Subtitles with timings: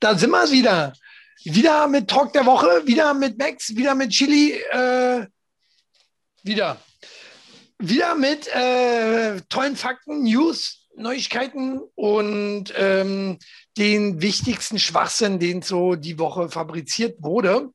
[0.00, 0.92] da sind wir wieder.
[1.44, 5.26] Wieder mit Talk der Woche, wieder mit Max, wieder mit Chili, äh,
[6.42, 6.78] wieder.
[7.78, 13.38] Wieder mit äh, tollen Fakten, News, Neuigkeiten und ähm,
[13.76, 17.70] den wichtigsten Schwachsinn, den so die Woche fabriziert wurde.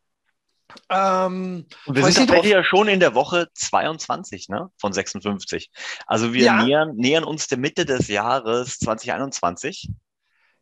[0.90, 5.70] Ähm, und wir sind tatsächlich ja schon in der Woche 22 ne, von 56.
[6.08, 6.64] Also wir ja.
[6.64, 9.90] nähern, nähern uns der Mitte des Jahres 2021.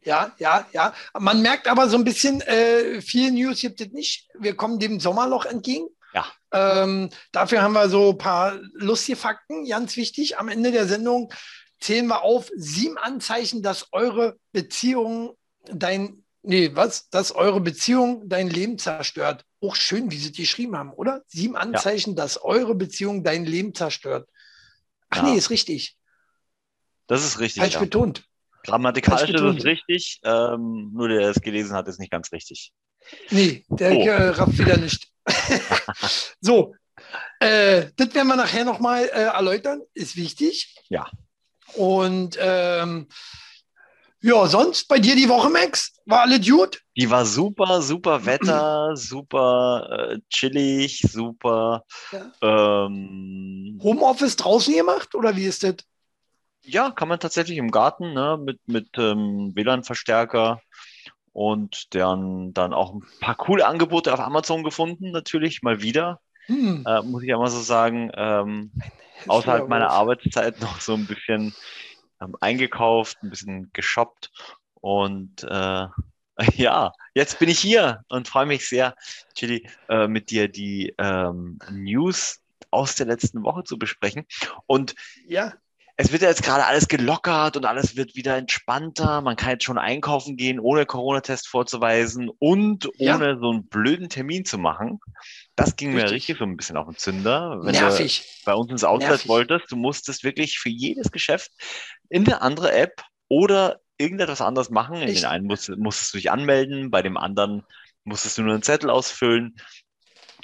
[0.04, 0.94] Ja, ja, ja.
[1.18, 4.30] Man merkt aber so ein bisschen, äh, viel News gibt es nicht.
[4.40, 5.88] Wir kommen dem Sommerloch entgegen.
[6.14, 6.26] Ja.
[6.52, 10.38] Ähm, dafür haben wir so ein paar lustige Fakten, ganz wichtig.
[10.38, 11.32] Am Ende der Sendung
[11.80, 18.50] zählen wir auf sieben Anzeichen, dass eure Beziehung dein, nee, was, dass eure Beziehung dein
[18.50, 19.46] Leben zerstört.
[19.62, 21.24] Auch schön, wie sie die geschrieben haben, oder?
[21.28, 22.24] Sieben Anzeichen, ja.
[22.24, 24.30] dass eure Beziehung dein Leben zerstört.
[25.10, 25.24] Ach ja.
[25.24, 25.98] nee, ist richtig.
[27.08, 27.62] Das ist richtig.
[27.62, 27.80] Falsch ja.
[27.80, 28.24] betont.
[28.70, 32.72] Grammatikalisch ist es richtig, ähm, nur der es gelesen hat, ist nicht ganz richtig.
[33.30, 34.02] Nee, der oh.
[34.02, 35.08] äh, rafft wieder nicht.
[36.42, 36.76] so,
[37.40, 40.76] äh, das werden wir nachher nochmal äh, erläutern, ist wichtig.
[40.90, 41.10] Ja.
[41.76, 43.08] Und ähm,
[44.22, 45.94] ja, sonst bei dir die Woche, Max?
[46.06, 46.82] War alles gut?
[46.98, 51.86] Die war super, super Wetter, super äh, chillig, super.
[52.12, 52.86] Ja.
[52.86, 55.76] Ähm, Homeoffice draußen gemacht oder wie ist das?
[56.70, 60.62] Ja, kann man tatsächlich im Garten ne, mit, mit ähm, WLAN-Verstärker
[61.34, 66.20] und dann, dann auch ein paar coole Angebote auf Amazon gefunden, natürlich mal wieder.
[66.46, 66.84] Hm.
[66.86, 68.72] Äh, muss ich einmal so sagen, ähm,
[69.28, 71.56] außerhalb meiner Arbeitszeit noch so ein bisschen
[72.22, 74.32] ähm, eingekauft, ein bisschen geshoppt
[74.76, 75.88] und äh,
[76.56, 78.96] ja, jetzt bin ich hier und freue mich sehr,
[79.34, 82.42] Chili, äh, mit dir die ähm, News
[82.72, 84.26] aus der letzten Woche zu besprechen.
[84.68, 84.96] Und
[85.28, 85.54] ja,
[86.02, 89.20] es wird ja jetzt gerade alles gelockert und alles wird wieder entspannter.
[89.20, 93.18] Man kann jetzt schon einkaufen gehen, ohne Corona-Test vorzuweisen und ja.
[93.18, 95.02] ohne so einen blöden Termin zu machen.
[95.58, 96.06] Das ging richtig.
[96.06, 97.60] mir richtig so ein bisschen auf den Zünder.
[97.64, 98.22] Wenn Nervig.
[98.22, 99.28] du bei uns ins Outlet Nervig.
[99.28, 101.52] wolltest, du musstest wirklich für jedes Geschäft
[102.08, 104.96] in eine andere App oder irgendetwas anderes machen.
[105.02, 107.66] In den einen musst, musstest du dich anmelden, bei dem anderen
[108.06, 109.58] musstest du nur einen Zettel ausfüllen.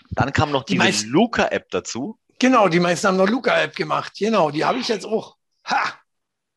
[0.10, 2.20] Dann kam noch die Luca-App dazu.
[2.40, 4.12] Genau, die meisten haben noch Luca-App gemacht.
[4.20, 5.38] Genau, die habe ich jetzt auch.
[5.66, 5.94] Ha!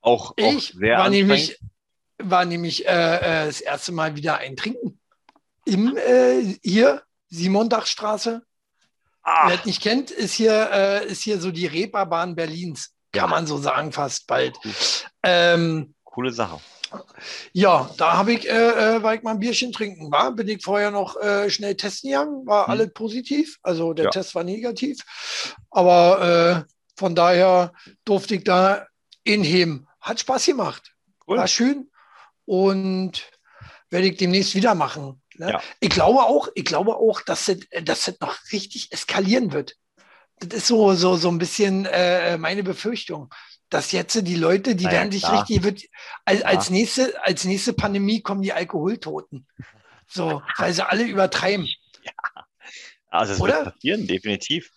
[0.01, 1.59] Auch, ich auch sehr war nämlich,
[2.19, 5.01] war nämlich äh, äh, das erste Mal wieder ein Trinken.
[5.65, 8.43] Im, äh, hier, Simondachstraße.
[9.47, 12.95] Wer es nicht kennt, ist hier, äh, ist hier so die Reeperbahn Berlins.
[13.13, 13.27] Kann ja.
[13.27, 14.59] man so sagen, fast bald.
[15.23, 16.61] Ähm, Coole Sache.
[17.53, 20.11] Ja, da habe ich, äh, äh, war ich mal ein Bierchen trinken.
[20.11, 22.73] War, bin ich vorher noch äh, schnell testen gegangen, war hm.
[22.73, 23.59] alles positiv.
[23.63, 24.11] Also der ja.
[24.11, 24.99] Test war negativ.
[25.71, 27.73] Aber äh, von daher
[28.05, 28.87] durfte ich da
[29.29, 29.87] in Hem.
[30.01, 30.95] Hat Spaß gemacht.
[31.27, 31.39] Cool.
[31.39, 31.91] War schön
[32.47, 33.31] und
[33.91, 35.23] werde ich demnächst wieder machen.
[35.35, 35.51] Ne?
[35.53, 35.63] Ja.
[35.81, 39.77] Ich glaube auch, ich glaube auch, dass das, dass das noch richtig eskalieren wird.
[40.41, 43.29] Das ist so, so, so ein bisschen äh, meine Befürchtung,
[43.69, 45.43] dass jetzt die Leute, die naja, werden sich klar.
[45.43, 45.83] richtig, wird,
[46.25, 49.47] als, als, nächste, als nächste Pandemie kommen die Alkoholtoten.
[50.07, 51.69] So, weil sie alle übertreiben.
[52.01, 52.47] Ja.
[53.11, 53.65] Also Oder?
[53.65, 54.71] wird passieren, definitiv.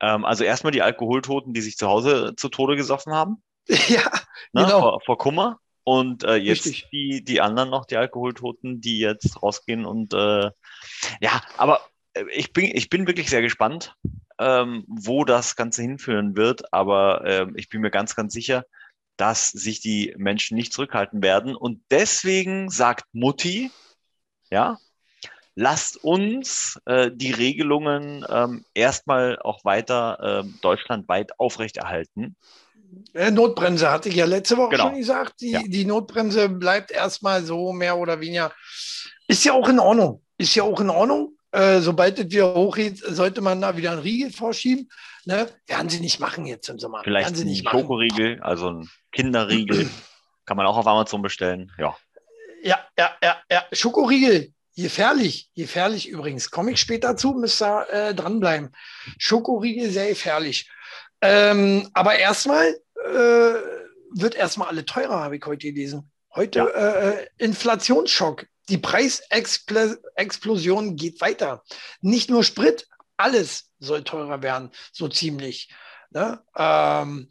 [0.00, 3.42] Ähm, also erstmal die Alkoholtoten, die sich zu Hause zu Tode gesoffen haben.
[3.88, 4.10] Ja,
[4.52, 4.80] ne, genau.
[4.80, 5.58] Vor, vor, Kummer.
[5.84, 10.50] Und äh, jetzt die, die anderen noch, die Alkoholtoten, die jetzt rausgehen und äh,
[11.20, 11.80] ja, aber
[12.14, 13.94] äh, ich bin, ich bin wirklich sehr gespannt,
[14.38, 16.72] ähm, wo das Ganze hinführen wird.
[16.72, 18.64] Aber äh, ich bin mir ganz, ganz sicher,
[19.16, 21.54] dass sich die Menschen nicht zurückhalten werden.
[21.54, 23.70] Und deswegen sagt Mutti,
[24.50, 24.78] ja,
[25.54, 32.36] lasst uns äh, die Regelungen ähm, erstmal auch weiter äh, deutschlandweit aufrechterhalten.
[33.14, 34.88] Äh, Notbremse hatte ich ja letzte Woche genau.
[34.88, 35.40] schon gesagt.
[35.40, 35.62] Die, ja.
[35.64, 38.52] die Notbremse bleibt erstmal so mehr oder weniger.
[39.28, 40.22] Ist ja auch in Ordnung.
[40.38, 41.36] Ist ja auch in Ordnung.
[41.52, 44.88] Äh, sobald es wieder hochgeht, sollte man da wieder einen Riegel vorschieben.
[45.24, 45.48] Ne?
[45.66, 47.02] Werden sie nicht machen jetzt im Sommer.
[47.04, 49.88] Vielleicht ein Schokoriegel, also ein Kinderriegel.
[50.46, 51.70] Kann man auch auf Amazon bestellen.
[51.78, 51.96] Ja.
[52.62, 53.64] Ja, ja, ja, ja.
[53.72, 54.52] Schokoriegel.
[54.76, 56.50] Gefährlich, gefährlich übrigens.
[56.50, 58.74] Komme ich später zu, müsst ihr äh, dranbleiben.
[59.18, 60.68] Schokoriegel sehr gefährlich.
[61.20, 63.54] Ähm, aber erstmal äh,
[64.10, 66.10] wird erstmal alle teurer, habe ich heute gelesen.
[66.34, 66.66] Heute ja.
[66.66, 68.46] äh, Inflationsschock.
[68.68, 71.62] Die Preisexplosion geht weiter.
[72.00, 72.86] Nicht nur Sprit,
[73.16, 75.72] alles soll teurer werden, so ziemlich.
[76.10, 76.40] Ne?
[76.56, 77.28] Ähm,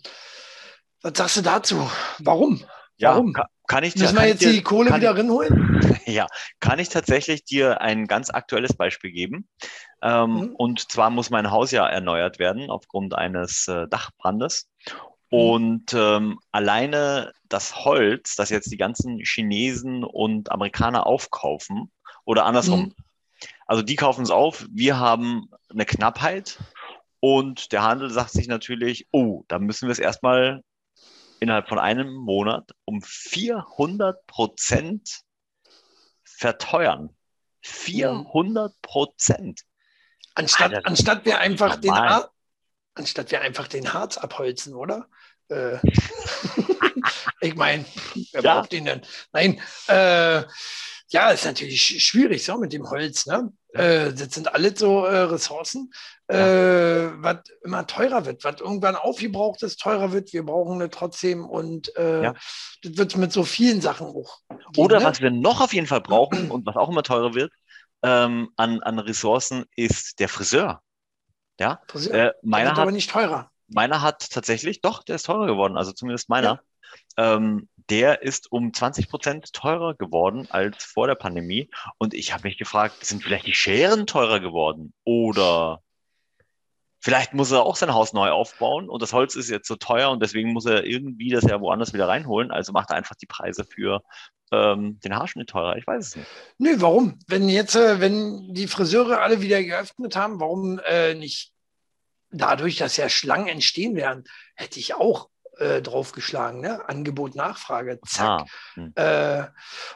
[1.01, 1.89] was sagst du dazu?
[2.19, 2.63] Warum?
[2.97, 3.31] Ja, Warum?
[3.33, 5.69] Kann, kann ich Müssen wir jetzt dir, die Kohle wieder rinholen?
[6.05, 6.27] Ja,
[6.59, 9.47] kann ich tatsächlich dir ein ganz aktuelles Beispiel geben.
[10.01, 10.55] Ähm, mhm.
[10.55, 14.69] Und zwar muss mein Haus ja erneuert werden aufgrund eines äh, Dachbrandes.
[15.33, 21.91] Und ähm, alleine das Holz, das jetzt die ganzen Chinesen und Amerikaner aufkaufen,
[22.23, 22.95] oder andersrum, mhm.
[23.65, 26.59] also die kaufen es auf, wir haben eine Knappheit
[27.19, 30.63] und der Handel sagt sich natürlich, oh, da müssen wir es erstmal
[31.39, 35.21] innerhalb von einem Monat um 400 Prozent
[36.23, 37.09] verteuern.
[37.63, 39.61] 400 Prozent.
[40.35, 42.29] Anstatt, Alter, anstatt wir einfach den Ar
[42.95, 45.07] anstatt wir einfach den Harz abholzen, oder?
[45.53, 45.79] Äh,
[47.41, 47.85] ich meine,
[48.31, 48.55] wer ja.
[48.55, 49.01] braucht den denn?
[49.31, 50.43] Nein, äh,
[51.09, 53.27] ja, ist natürlich schwierig so mit dem Holz.
[53.27, 53.53] Ne?
[53.73, 55.93] Äh, das sind alles so äh, Ressourcen,
[56.27, 60.33] äh, was immer teurer wird, was irgendwann aufgebraucht ist, teurer wird.
[60.33, 62.33] Wir brauchen es trotzdem und äh, ja.
[62.81, 64.11] das wird mit so vielen Sachen.
[64.11, 65.05] Gehen, Oder ne?
[65.05, 67.51] was wir noch auf jeden Fall brauchen und was auch immer teurer wird
[68.03, 70.81] ähm, an, an Ressourcen, ist der Friseur.
[71.59, 72.13] Ja, Friseur.
[72.13, 73.51] Äh, meiner hat aber nicht teurer.
[73.67, 76.61] Meiner hat tatsächlich, doch, der ist teurer geworden, also zumindest meiner.
[77.17, 77.35] Ja.
[77.35, 81.69] Ähm, der ist um 20 Prozent teurer geworden als vor der Pandemie.
[81.97, 84.93] Und ich habe mich gefragt, sind vielleicht die Scheren teurer geworden?
[85.03, 85.81] Oder
[86.99, 90.09] vielleicht muss er auch sein Haus neu aufbauen und das Holz ist jetzt so teuer
[90.09, 92.51] und deswegen muss er irgendwie das ja woanders wieder reinholen.
[92.51, 94.01] Also macht er einfach die Preise für
[94.51, 95.75] ähm, den Haarschnitt teurer.
[95.75, 96.27] Ich weiß es nicht.
[96.59, 97.19] Nö, warum?
[97.27, 101.52] Wenn jetzt, äh, wenn die Friseure alle wieder geöffnet haben, warum äh, nicht
[102.33, 104.23] dadurch, dass ja Schlangen entstehen werden,
[104.55, 106.87] hätte ich auch äh, draufgeschlagen, ne?
[106.87, 108.27] Angebot, Nachfrage, zack.
[108.27, 108.91] Ah, hm.
[108.95, 109.43] äh,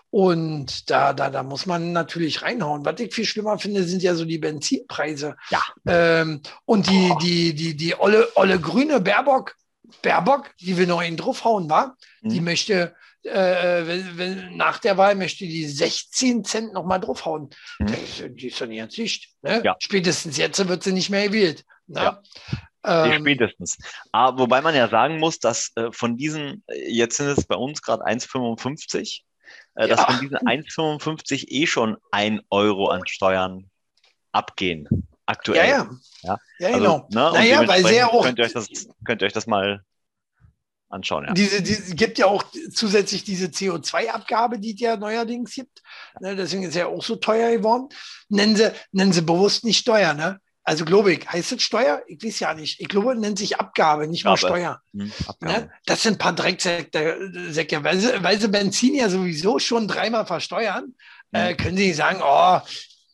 [0.10, 2.86] und da, da, da muss man natürlich reinhauen.
[2.86, 5.36] Was ich viel schlimmer finde, sind ja so die Benzinpreise.
[5.50, 5.62] Ja.
[5.88, 7.18] Ähm, und die, oh.
[7.20, 9.56] die, die, die olle, olle grüne Baerbock,
[10.02, 12.30] Baerbock, die will noch einen draufhauen, war, hm.
[12.30, 17.50] die möchte äh, wenn, wenn, nach der Wahl möchte die 16 Cent nochmal draufhauen.
[17.78, 18.36] Hm.
[18.36, 19.30] Die ist doch nicht an Sicht.
[19.42, 19.62] Ne?
[19.64, 19.76] Ja.
[19.80, 21.66] Spätestens jetzt wird sie nicht mehr gewählt.
[21.88, 22.02] Ne?
[22.02, 22.24] Ja.
[22.86, 23.78] Ähm, spätestens.
[24.12, 27.56] Aber wobei man ja sagen muss, dass äh, von diesen, äh, jetzt sind es bei
[27.56, 29.22] uns gerade 1,55,
[29.76, 29.88] äh, ja.
[29.88, 33.70] dass von diesen 1,55 eh schon ein Euro an Steuern
[34.32, 34.88] abgehen.
[35.28, 35.58] Aktuell.
[35.58, 35.90] Ja, ja.
[36.24, 37.08] Ja, ja also, genau.
[37.12, 38.24] Ne, naja, weil sehr auch.
[38.24, 38.68] Könnt ihr, euch das,
[39.06, 39.84] könnt ihr euch das mal
[40.90, 41.26] anschauen.
[41.26, 41.34] Ja.
[41.34, 45.84] Diese, diese gibt ja auch zusätzlich diese CO2-Abgabe, die es ja neuerdings gibt.
[46.22, 47.90] Ne, deswegen ist ja auch so teuer geworden.
[48.30, 50.40] Nennen sie, nennen sie bewusst nicht Steuer, ne?
[50.64, 52.04] Also glaube ich, heißt es Steuer?
[52.08, 52.82] Ich weiß ja nicht.
[52.82, 54.82] Ich glaube, nennt sich Abgabe, nicht mal Steuer.
[54.92, 55.72] Hm, ne?
[55.86, 60.96] Das sind ein paar Drecksäcke, weil sie, weil sie Benzin ja sowieso schon dreimal versteuern.
[61.34, 61.42] Hm.
[61.42, 62.60] Äh, können sie nicht sagen, oh,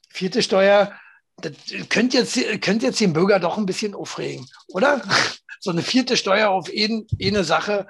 [0.10, 0.94] vierte Steuer,
[1.44, 5.02] das könnte jetzt, könnte jetzt den Bürger doch ein bisschen aufregen, oder?
[5.60, 7.88] so eine vierte Steuer auf eine Sache.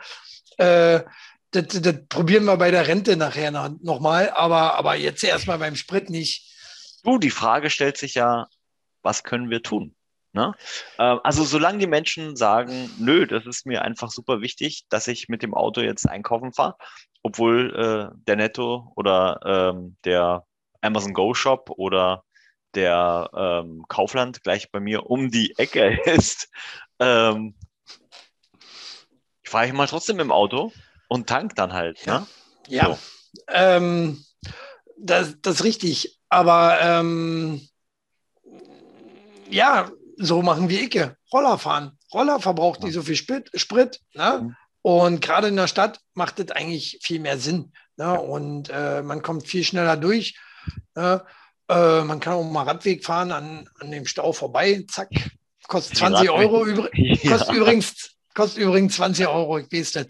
[0.57, 1.01] Äh,
[1.51, 3.51] das, das, probieren wir bei der Rente nachher
[3.81, 6.51] nochmal, aber, aber jetzt erstmal beim Sprit nicht.
[7.03, 8.47] Du, die Frage stellt sich ja,
[9.01, 9.95] was können wir tun?
[10.33, 10.53] Ne?
[10.97, 15.29] Ähm, also solange die Menschen sagen, nö, das ist mir einfach super wichtig, dass ich
[15.29, 16.75] mit dem Auto jetzt einkaufen fahre,
[17.21, 20.45] obwohl äh, der Netto oder ähm, der
[20.81, 22.23] Amazon Go Shop oder
[22.75, 26.50] der ähm, Kaufland gleich bei mir um die Ecke ist,
[27.00, 27.56] ähm,
[29.46, 30.72] fahre ich mal trotzdem im Auto
[31.08, 32.06] und tank dann halt.
[32.08, 32.25] Ne?
[32.68, 32.98] Ja, so.
[33.50, 34.24] ähm,
[34.98, 36.20] das, das ist richtig.
[36.30, 37.68] Aber ähm,
[39.50, 41.18] ja, so machen wir Icke.
[41.31, 41.98] Roller fahren.
[42.14, 42.86] Roller verbraucht ja.
[42.86, 43.50] nicht so viel Sprit.
[43.54, 44.39] Sprit ne?
[44.42, 44.56] mhm.
[44.82, 47.72] Und gerade in der Stadt macht das eigentlich viel mehr Sinn.
[47.96, 48.06] Ne?
[48.06, 48.13] Ja.
[48.13, 50.38] Und äh, man kommt viel schneller durch.
[50.96, 51.24] Ne?
[51.74, 54.84] Äh, man kann auch mal Radweg fahren an, an dem Stau vorbei.
[54.89, 55.10] Zack.
[55.68, 56.65] Kostet 20 Euro.
[56.65, 57.32] Übr ja.
[57.32, 60.08] Kostet übrigens Kostet übrigens 20 Euro, ich weiß das.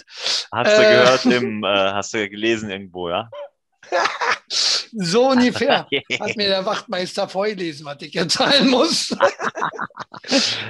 [0.52, 3.30] Hast du äh, gehört, im, äh, hast du gelesen irgendwo, ja?
[4.48, 5.88] so ungefähr
[6.20, 9.14] hat mir der Wachtmeister vorgelesen, was ich jetzt zahlen muss.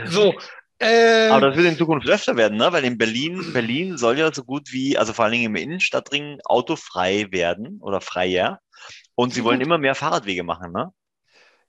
[0.08, 0.34] so.
[0.80, 2.74] Äh, Aber das wird in Zukunft öfter werden, ne?
[2.74, 6.40] weil in Berlin, Berlin soll ja so gut wie, also vor allen Dingen im Innenstadtring,
[6.44, 8.60] autofrei werden oder freier.
[9.16, 10.92] Und sie wollen immer mehr Fahrradwege machen, ne?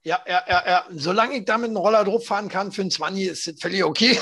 [0.03, 0.85] Ja, ja, ja, ja.
[0.91, 3.83] Solange ich da mit einem Roller drauf fahren kann für ein 20, ist das völlig
[3.83, 4.19] okay.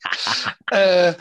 [0.70, 1.12] äh,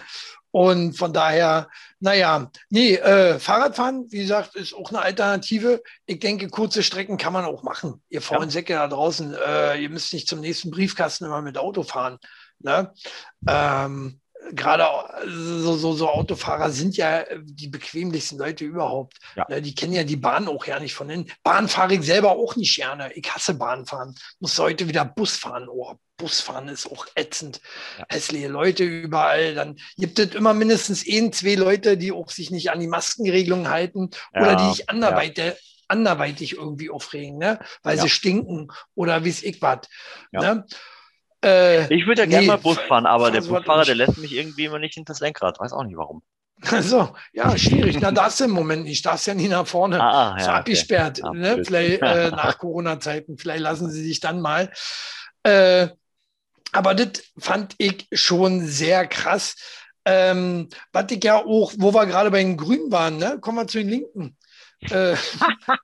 [0.51, 1.69] und von daher,
[1.99, 5.81] naja, nee, äh, Fahrradfahren, wie gesagt, ist auch eine Alternative.
[6.05, 8.01] Ich denke, kurze Strecken kann man auch machen.
[8.09, 8.51] Ihr faulen ja.
[8.51, 12.17] Säcke da draußen, äh, ihr müsst nicht zum nächsten Briefkasten immer mit Auto fahren.
[12.59, 12.93] Ne?
[13.47, 14.19] Ähm,
[14.53, 14.85] gerade
[15.27, 19.17] so, so, so, Autofahrer sind ja die bequemlichsten Leute überhaupt.
[19.35, 19.45] Ja.
[19.49, 21.31] Ne, die kennen ja die Bahn auch ja nicht von innen.
[21.43, 23.13] Bahn fahre ich selber auch nicht gerne.
[23.13, 24.15] Ich hasse Bahnfahren.
[24.39, 25.67] Muss heute wieder Bus fahren.
[25.69, 27.61] Oh, Busfahren ist auch ätzend.
[27.97, 28.05] Ja.
[28.09, 29.55] Hässliche Leute überall.
[29.55, 33.69] Dann gibt es immer mindestens ein, zwei Leute, die auch sich nicht an die Maskenregelung
[33.69, 34.41] halten ja.
[34.41, 35.53] oder die sich anderweitig,
[35.87, 37.59] anderweitig irgendwie aufregen, ne?
[37.83, 39.87] weil sie stinken oder wie es ich was.
[40.31, 40.65] Ne?
[41.43, 44.33] Äh, ich würde ja gerne nee, mal Bus fahren, aber der Busfahrer, der lässt mich
[44.33, 45.59] irgendwie immer nicht hinter das Lenkrad.
[45.59, 46.21] Weiß auch nicht warum.
[46.71, 47.97] Also, ja, schwierig.
[47.99, 49.03] Na, das im Moment nicht.
[49.03, 49.99] Das ja nie nach vorne.
[49.99, 51.23] Ah, ja, so abgesperrt.
[51.23, 51.37] Okay.
[51.37, 51.63] Ne?
[51.65, 53.37] Vielleicht äh, nach Corona-Zeiten.
[53.37, 54.71] Vielleicht lassen sie sich dann mal.
[55.41, 55.87] Äh,
[56.71, 59.55] aber das fand ich schon sehr krass.
[60.05, 63.39] Ähm, was ich ja auch, wo wir gerade bei den Grünen waren, ne?
[63.39, 64.37] kommen wir zu den Linken.
[64.89, 65.15] Äh,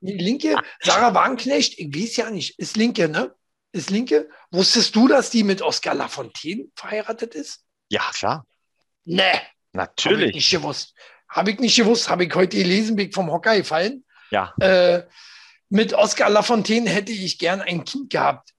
[0.02, 3.32] die Linke, Sarah Wagenknecht, ich weiß ja nicht, ist Linke, ne?
[3.72, 4.30] Ist Linke.
[4.52, 7.64] Wusstest du, dass die mit Oskar Lafontaine verheiratet ist?
[7.90, 8.46] Ja, klar.
[9.06, 9.42] Ne.
[9.74, 10.20] Natürlich.
[10.20, 10.94] Habe ich nicht gewusst.
[11.30, 12.10] Habe ich nicht gewusst.
[12.10, 14.06] Habe ich heute gelesen, bin ich vom Hocker gefallen.
[14.32, 14.54] Ja.
[14.60, 15.06] Äh,
[15.70, 18.54] mit Oskar Lafontaine hätte ich gern ein Kind gehabt.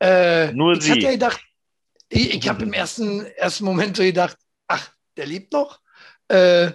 [0.00, 1.00] Äh, Nur ich sie.
[1.00, 1.40] Ja gedacht,
[2.08, 5.80] ich, ich habe im ersten, ersten Moment so gedacht, ach, der lebt noch.
[6.28, 6.72] Äh,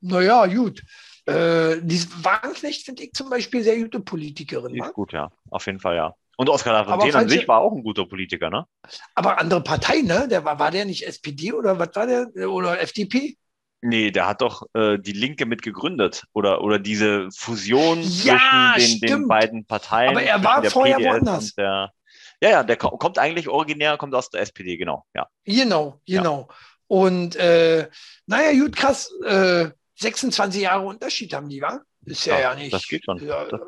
[0.00, 0.82] naja, gut.
[1.26, 4.72] Äh, die Wagenknecht finde ich zum Beispiel sehr gute Politikerin.
[4.72, 5.30] Die ist gut, ja.
[5.50, 6.14] Auf jeden Fall, ja.
[6.36, 8.66] Und Oskar Lafontaine an sich war auch ein guter Politiker, ne?
[9.14, 10.26] Aber andere Partei, ne?
[10.28, 12.50] Der war, war der nicht SPD oder was war der?
[12.50, 13.36] Oder FDP?
[13.80, 19.00] Nee, der hat doch äh, die Linke mit gegründet oder, oder diese Fusion ja, zwischen
[19.00, 20.10] den, den, beiden Parteien.
[20.10, 21.54] Aber er war vorher PDS woanders.
[21.54, 21.92] Der,
[22.40, 25.04] ja, ja, der kommt eigentlich originär, kommt aus der SPD, genau.
[25.14, 25.28] Ja.
[25.44, 26.48] Genau, genau.
[26.48, 26.56] Ja.
[26.86, 27.88] Und äh,
[28.26, 31.80] naja, gut, krass, äh, 26 Jahre Unterschied haben die, wa?
[32.06, 32.72] Ist ja, ja, ja nicht.
[32.72, 33.18] Das geht schon.
[33.24, 33.60] Ja, das,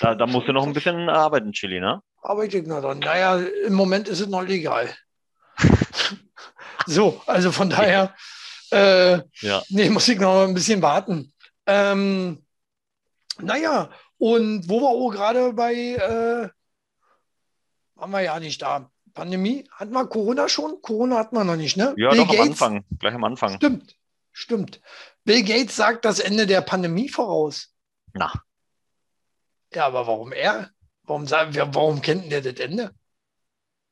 [0.00, 2.02] da, da musst du noch ein bisschen arbeiten, Chili, ne?
[2.22, 2.98] Arbeite ich noch dran.
[2.98, 4.94] Naja, im Moment ist es noch legal.
[6.86, 8.14] so, also von daher,
[8.70, 9.62] äh, ja.
[9.70, 11.32] nee, muss ich noch ein bisschen warten.
[11.66, 12.44] Ähm,
[13.38, 16.48] naja, und wo wir auch gerade bei, äh,
[17.94, 18.90] waren wir ja nicht da.
[19.14, 20.80] Pandemie, hatten wir Corona schon?
[20.82, 21.94] Corona hatten wir noch nicht, ne?
[21.96, 23.56] Ja, Bill doch Gates, am Anfang, gleich am Anfang.
[23.56, 23.96] Stimmt,
[24.32, 24.80] stimmt.
[25.24, 27.74] Bill Gates sagt das Ende der Pandemie voraus.
[28.12, 28.32] Na.
[29.72, 30.70] Ja, aber warum er?
[31.04, 32.94] Warum, sagen wir, warum kennt der das Ende?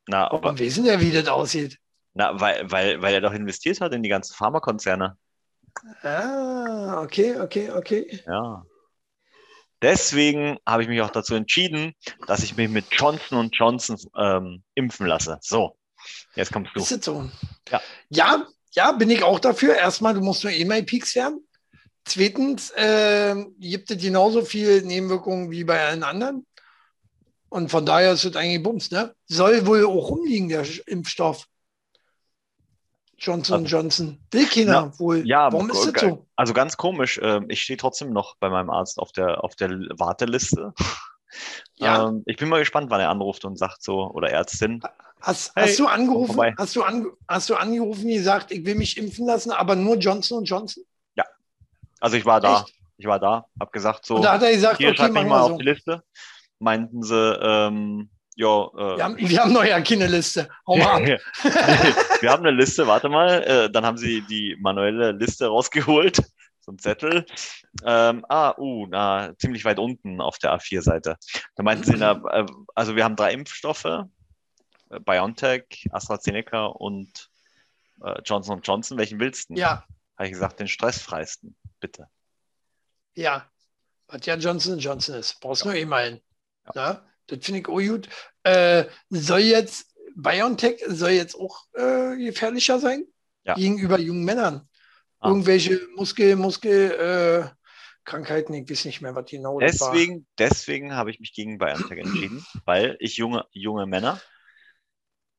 [0.06, 1.78] Na, warum aber, wissen der, wie das aussieht?
[2.14, 5.16] Na, weil, weil, weil er doch investiert hat in die ganzen Pharmakonzerne.
[6.02, 8.22] Ah, okay, okay, okay.
[8.26, 8.64] Ja.
[9.80, 11.94] Deswegen habe ich mich auch dazu entschieden,
[12.26, 15.38] dass ich mich mit Johnson Johnson ähm, impfen lasse.
[15.40, 15.76] So,
[16.34, 16.80] jetzt kommst du.
[16.80, 17.30] Ist so?
[17.68, 17.80] Ja.
[18.08, 19.76] ja, ja, bin ich auch dafür.
[19.76, 21.46] Erstmal, du musst nur eh mal Peaks werden.
[22.04, 26.46] Zweitens, äh, gibt es genauso viele Nebenwirkungen wie bei allen anderen.
[27.50, 29.14] Und von daher ist es eigentlich Bums, ne?
[29.26, 31.46] Soll wohl auch rumliegen, der Impfstoff.
[33.18, 34.18] Johnson also, Johnson.
[34.30, 35.26] Will keiner ja, wohl.
[35.26, 36.26] Ja, warum ist das so?
[36.36, 37.18] Also ganz komisch.
[37.22, 40.72] Ähm, ich stehe trotzdem noch bei meinem Arzt auf der, auf der Warteliste.
[41.76, 42.08] Ja.
[42.08, 44.80] Ähm, ich bin mal gespannt, wann er anruft und sagt so, oder Ärztin.
[45.20, 46.54] Hast, hey, hast du angerufen?
[46.56, 50.44] Hast du, an, hast du angerufen, gesagt, ich will mich impfen lassen, aber nur Johnson
[50.44, 50.84] Johnson?
[51.16, 51.24] Ja.
[52.00, 52.60] Also ich war da.
[52.60, 52.74] Echt?
[52.98, 54.16] Ich war da, hab gesagt so.
[54.16, 55.52] Und da hat er gesagt, hier, okay, mach mal so.
[55.52, 56.02] auf die Liste.
[56.58, 58.66] Meinten sie, ähm, ja.
[58.66, 60.48] Äh, wir, haben, wir haben noch ja keine Liste.
[60.66, 61.04] Hau mal
[62.20, 63.42] wir haben eine Liste, warte mal.
[63.42, 66.22] Äh, dann haben sie die manuelle Liste rausgeholt.
[66.60, 67.24] So ein Zettel.
[67.86, 71.16] Ähm, ah, uh, na, ziemlich weit unten auf der A4-Seite.
[71.56, 72.44] Da meinten sie, na, äh,
[72.74, 73.86] also wir haben drei Impfstoffe:
[74.88, 77.30] BioNTech, AstraZeneca und
[78.02, 78.98] äh, Johnson Johnson.
[78.98, 79.54] Welchen willst du?
[79.54, 79.84] Ja.
[80.16, 82.08] Habe ich gesagt, den stressfreisten, bitte.
[83.14, 83.48] Ja,
[84.08, 85.40] was ja Johnson Johnson ist.
[85.40, 85.72] Brauchst ja.
[85.72, 86.20] nur eh einen.
[86.74, 87.04] Ja.
[87.26, 88.08] Das finde ich auch gut.
[88.42, 93.04] Äh, soll jetzt BioNTech soll jetzt auch äh, gefährlicher sein
[93.44, 93.54] ja.
[93.54, 94.68] gegenüber jungen Männern.
[95.20, 95.28] Ah.
[95.28, 97.48] Irgendwelche Muskel, Muskel, äh,
[98.04, 100.26] Krankheiten, ich weiß nicht mehr, was genau das deswegen, war.
[100.38, 104.20] Deswegen habe ich mich gegen BioNTech entschieden, weil ich junge, junge Männer.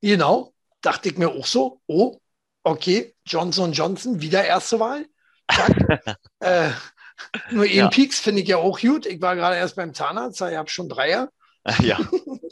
[0.02, 1.82] Genau, dachte ich mir auch so.
[1.88, 2.20] Oh,
[2.64, 5.06] okay, Johnson Johnson, wieder erste Wahl.
[6.40, 6.70] äh,
[7.52, 7.90] nur eben ja.
[7.90, 9.06] Peaks finde ich ja auch gut.
[9.06, 11.30] Ich war gerade erst beim Zahnarzt, ich habe schon Dreier.
[11.84, 12.00] Ja,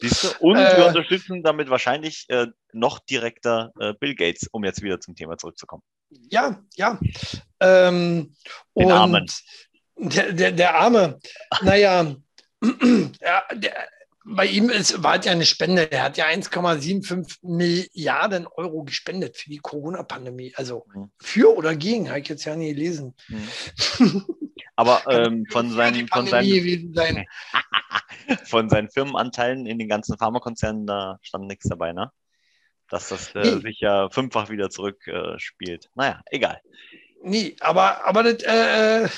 [0.01, 0.27] siehst du?
[0.39, 0.87] Und wir äh.
[0.89, 5.81] unterstützen damit wahrscheinlich äh, noch direkter äh, Bill Gates, um jetzt wieder zum Thema zurückzukommen.
[6.09, 6.99] Ja, ja.
[7.59, 8.35] Ähm,
[8.75, 9.25] Den Armen.
[9.95, 11.19] Der, der, der Arme,
[11.61, 12.15] naja,
[12.61, 13.87] ja, der,
[14.29, 15.91] bei ihm ist, war ja eine Spende.
[15.91, 20.53] Er hat ja 1,75 Milliarden Euro gespendet für die Corona-Pandemie.
[20.55, 21.11] Also mhm.
[21.19, 23.15] für oder gegen, habe ich jetzt ja nie gelesen.
[23.27, 24.25] Mhm.
[24.75, 27.25] Aber ähm, von, seinen, von, seinen, sein.
[28.45, 32.11] von seinen Firmenanteilen in den ganzen Pharmakonzernen, da stand nichts dabei, ne?
[32.89, 33.61] Dass das äh, nee.
[33.61, 35.85] sich ja fünffach wieder zurückspielt.
[35.85, 36.61] Äh, naja, egal.
[37.23, 39.09] Nee, aber, aber das äh, äh,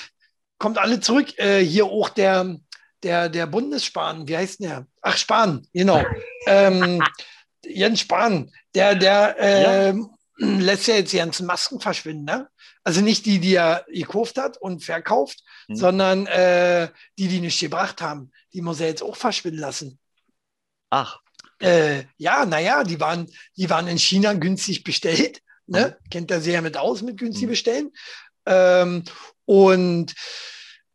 [0.58, 1.38] kommt alle zurück.
[1.38, 2.58] Äh, hier auch der,
[3.04, 4.88] der, der Bundesspahn, wie heißt der?
[5.02, 6.04] Ach, Spahn, genau.
[6.48, 7.04] ähm,
[7.66, 9.88] Jens Spahn, der, der ja.
[9.88, 12.50] Ähm, lässt ja jetzt die ganzen Masken verschwinden, ne?
[12.84, 15.76] Also nicht die, die er gekauft hat und verkauft, hm.
[15.76, 18.32] sondern äh, die, die nicht gebracht haben.
[18.54, 20.00] Die muss er jetzt auch verschwinden lassen.
[20.90, 21.20] Ach.
[21.62, 25.42] Äh, ja, naja, die waren, die waren in China günstig bestellt.
[25.68, 25.98] Ne?
[26.00, 26.10] Mhm.
[26.10, 27.50] Kennt er sehr mit aus mit günstig mhm.
[27.50, 27.92] bestellen.
[28.46, 29.04] Ähm,
[29.46, 30.16] und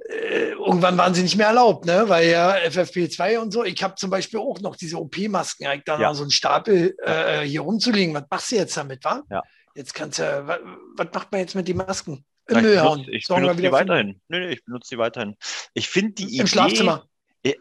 [0.09, 2.05] äh, irgendwann waren sie nicht mehr erlaubt, ne?
[2.09, 3.65] weil ja FFP2 und so.
[3.65, 6.15] Ich habe zum Beispiel auch noch diese OP-Masken, da ja.
[6.15, 8.15] so einen Stapel äh, hier rumzulegen.
[8.15, 9.23] Was machst du jetzt damit, wa?
[9.31, 9.43] Ja.
[9.75, 10.61] Jetzt kannst du, was,
[10.97, 12.25] was macht man jetzt mit den Masken?
[12.49, 13.07] Im Müll hauen.
[13.11, 14.21] Ich benutze die weiterhin.
[14.29, 15.37] Nee, nee, ich benutze die weiterhin.
[15.73, 16.41] Ich finde die Im Idee.
[16.41, 17.09] Im Schlafzimmer.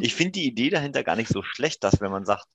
[0.00, 2.46] ich finde die Idee dahinter gar nicht so schlecht, dass wenn man sagt,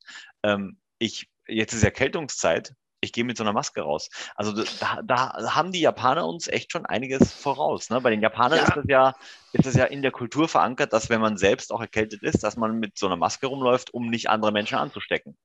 [0.44, 4.10] ähm, ich, jetzt ist Erkältungszeit, ich gehe mit so einer Maske raus.
[4.36, 7.90] Also da, da, haben die Japaner uns echt schon einiges voraus.
[7.90, 8.02] Ne?
[8.02, 8.64] Bei den Japanern ja.
[8.64, 9.16] ist das ja,
[9.52, 12.80] ist ja in der Kultur verankert, dass wenn man selbst auch erkältet ist, dass man
[12.80, 15.38] mit so einer Maske rumläuft, um nicht andere Menschen anzustecken.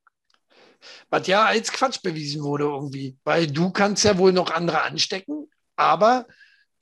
[1.11, 3.17] Was ja als Quatsch bewiesen wurde irgendwie.
[3.25, 6.27] Weil du kannst ja wohl noch andere anstecken, aber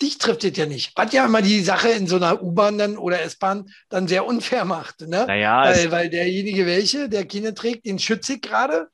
[0.02, 0.92] dich trifft es ja nicht.
[0.96, 4.64] Was ja immer die Sache in so einer U-Bahn dann oder S-Bahn dann sehr unfair
[4.64, 5.00] macht.
[5.00, 5.24] Ne?
[5.26, 8.88] Naja, weil, weil derjenige welche, der Kinder trägt, den schütze ich gerade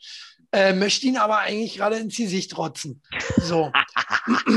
[0.53, 3.03] äh, möchte ihn aber eigentlich gerade ins Gesicht rotzen.
[3.37, 3.73] So.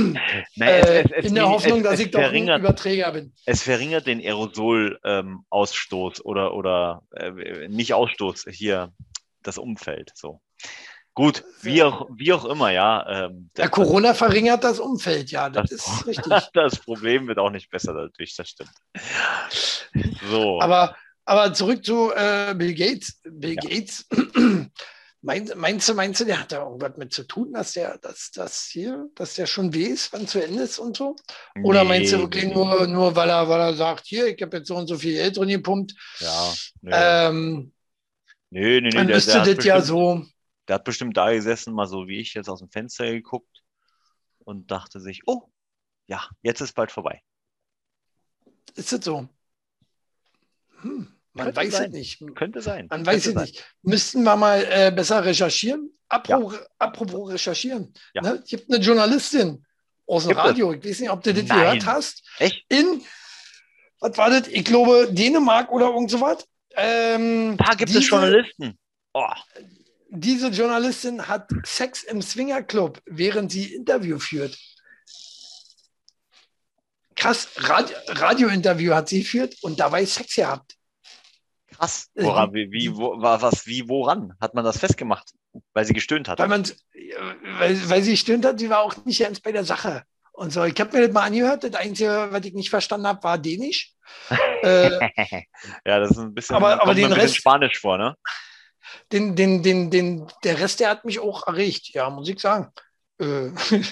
[0.56, 3.34] naja, äh, es, es, in der Hoffnung, dass ich doch ein Überträger bin.
[3.46, 8.92] Es verringert den Aerosolausstoß ähm, oder, oder äh, nicht Ausstoß hier,
[9.42, 10.12] das Umfeld.
[10.16, 10.42] So.
[11.14, 13.28] Gut, wie auch, wie auch immer, ja.
[13.28, 16.34] Ähm, ja, Corona verringert das Umfeld, ja, das, das ist richtig.
[16.54, 18.72] das Problem wird auch nicht besser dadurch, das stimmt.
[20.30, 20.60] So.
[20.60, 23.22] Aber, aber zurück zu äh, Bill Gates.
[23.24, 23.62] Bill ja.
[23.62, 24.06] Gates
[25.26, 28.30] Meinst, meinst, du, meinst du, der hat da irgendwas mit zu tun, dass der, dass
[28.30, 31.16] das hier, dass der schon weiß, wann zu Ende ist und so?
[31.64, 32.54] Oder nee, meinst du wirklich nee.
[32.54, 35.14] nur, nur weil er, weil er sagt, hier, ich habe jetzt so und so viel
[35.14, 35.96] Geld drin gepumpt?
[36.20, 36.54] Ja.
[36.82, 36.92] Nee.
[36.94, 37.74] Ähm,
[38.52, 38.90] nee, nee, nee.
[38.92, 40.24] Dann müsste das ja so.
[40.68, 43.64] Der hat bestimmt da gesessen, mal so wie ich jetzt aus dem Fenster geguckt
[44.38, 45.50] und dachte sich, oh,
[46.06, 47.24] ja, jetzt ist bald vorbei.
[48.76, 49.28] Ist das so?
[50.82, 51.15] Hm.
[51.36, 51.86] Man Könnte weiß sein.
[51.88, 52.22] es nicht.
[52.36, 52.88] Könnte sein.
[52.90, 53.66] Man weiß es nicht.
[53.82, 55.92] Müssten wir mal äh, besser recherchieren?
[56.08, 56.60] Apropos, ja.
[56.80, 57.94] apropos recherchieren.
[58.14, 58.22] Ja.
[58.22, 58.42] Ne?
[58.42, 59.66] Es gibt eine Journalistin
[60.08, 60.72] aus dem gibt Radio.
[60.72, 61.60] Ich weiß nicht, ob du das Nein.
[61.60, 62.24] gehört hast.
[62.40, 62.64] Echt?
[62.70, 63.02] In,
[64.00, 64.48] was war das?
[64.48, 66.48] Ich glaube, Dänemark oder irgend so was.
[66.78, 68.78] Ähm, da gibt diese, es Journalisten.
[69.14, 69.28] Oh.
[70.10, 74.58] Diese Journalistin hat Sex im Swingerclub, während sie Interview führt.
[77.18, 80.75] Krass, Radio, Radiointerview hat sie geführt und dabei Sex gehabt.
[81.78, 82.10] Krass.
[82.16, 85.32] Woran, wie, wie, wo, was, wie, woran hat man das festgemacht?
[85.74, 86.40] Weil sie gestöhnt hat.
[86.40, 86.64] Weil, man,
[87.60, 90.04] weil, weil sie gestöhnt hat, sie war auch nicht ganz bei der Sache.
[90.32, 91.64] Und so, ich habe mir das mal angehört.
[91.64, 93.94] Das Einzige, was ich nicht verstanden habe, war Dänisch.
[94.62, 95.00] äh,
[95.86, 98.16] ja, das ist ein bisschen, aber, aber den Rest, Spanisch vor, ne?
[99.12, 102.72] Den, den, den, den, der Rest, der hat mich auch erregt, ja, muss ich sagen.
[103.20, 103.50] Äh,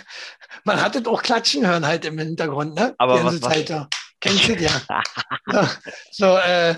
[0.66, 2.94] man hat das auch klatschen hören halt im Hintergrund, ne?
[2.98, 3.88] Aber was, was?
[4.20, 4.72] Kennst du ja.
[5.52, 5.70] ja.
[6.12, 6.76] So, äh,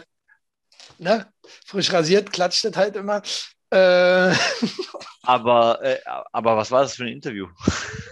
[0.97, 1.27] ne?
[1.65, 3.21] frisch rasiert, klatscht das halt immer.
[3.69, 4.33] Äh,
[5.23, 5.99] aber, äh,
[6.31, 7.47] aber was war das für ein Interview?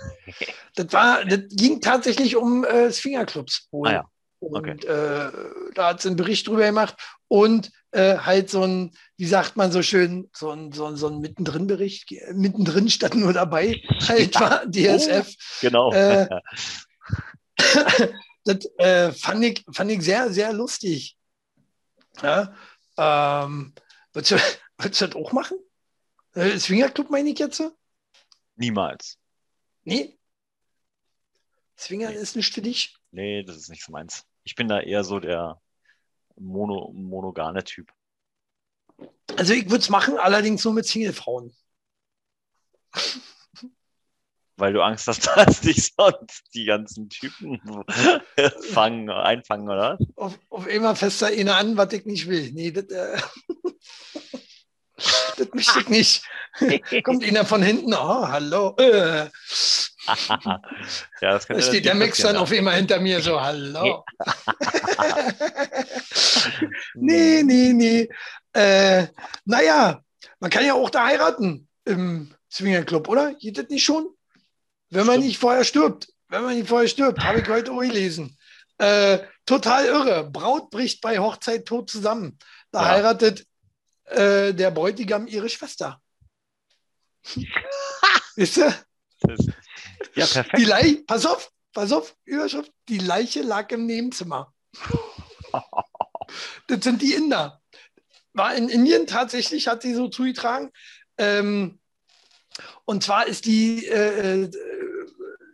[0.75, 3.69] das, war, das ging tatsächlich um äh, Swingerclubs.
[3.85, 4.05] Ah, ja.
[4.39, 4.71] Okay.
[4.71, 5.31] Und äh,
[5.73, 6.95] da hat sie einen Bericht drüber gemacht
[7.29, 11.07] und äh, halt so ein, wie sagt man so schön, so ein, so ein, so
[11.07, 15.27] ein Mittendrin-Bericht, mittendrin stand nur dabei, halt war DSF.
[15.29, 15.93] Oh, genau.
[15.93, 16.27] Äh,
[18.43, 21.15] das äh, fand, ich, fand ich sehr, sehr lustig.
[22.21, 22.53] Ja?
[22.97, 23.73] Ähm,
[24.13, 24.35] würdest, du,
[24.77, 25.57] würdest du das auch machen?
[26.33, 27.63] Äh, Swingerclub meine ich jetzt?
[28.55, 29.17] Niemals.
[29.83, 30.17] Nee?
[31.77, 32.15] Swinger nee.
[32.15, 32.95] ist nicht für dich?
[33.11, 34.25] Nee, das ist nicht so meins.
[34.43, 35.61] Ich bin da eher so der
[36.35, 37.91] mono, monogane Typ.
[39.37, 41.55] Also ich würde es machen, allerdings nur mit Singlefrauen
[44.57, 47.59] weil du Angst hast, dass dich sonst die ganzen Typen
[48.71, 49.97] fangen, einfangen, oder?
[50.15, 52.51] Auf, auf immer fester eine an, was ich nicht will.
[52.53, 53.17] Nee, das, äh,
[55.37, 56.23] das möchte ich nicht.
[57.03, 58.75] Kommt einer von hinten, oh, hallo.
[58.77, 59.25] Äh.
[59.25, 60.59] ja,
[61.21, 64.03] das da steht der Mix dann auf immer hinter mir so, hallo.
[66.95, 68.09] nee, nee, nee.
[68.53, 69.07] Äh,
[69.45, 70.03] naja,
[70.39, 73.33] man kann ja auch da heiraten im Swingerclub, oder?
[73.33, 74.13] Geht das nicht schon?
[74.93, 78.37] Wenn man nicht vorher stirbt, wenn man nicht vorher stirbt, habe ich heute auch gelesen.
[78.77, 80.29] Äh, total irre.
[80.29, 82.37] Braut bricht bei Hochzeit tot zusammen.
[82.71, 82.87] Da ja.
[82.89, 83.47] heiratet
[84.05, 85.99] äh, der Bräutigam ihre Schwester.
[88.35, 88.75] Wisst ihr?
[90.15, 90.57] Ja, perfekt.
[90.57, 94.53] Die Leiche, pass auf, pass auf, Überschrift, die Leiche lag im Nebenzimmer.
[96.67, 97.61] das sind die Inder.
[98.33, 100.71] War in Indien tatsächlich, hat sie so zugetragen.
[101.17, 101.79] Ähm,
[102.85, 104.51] und zwar ist die, äh, äh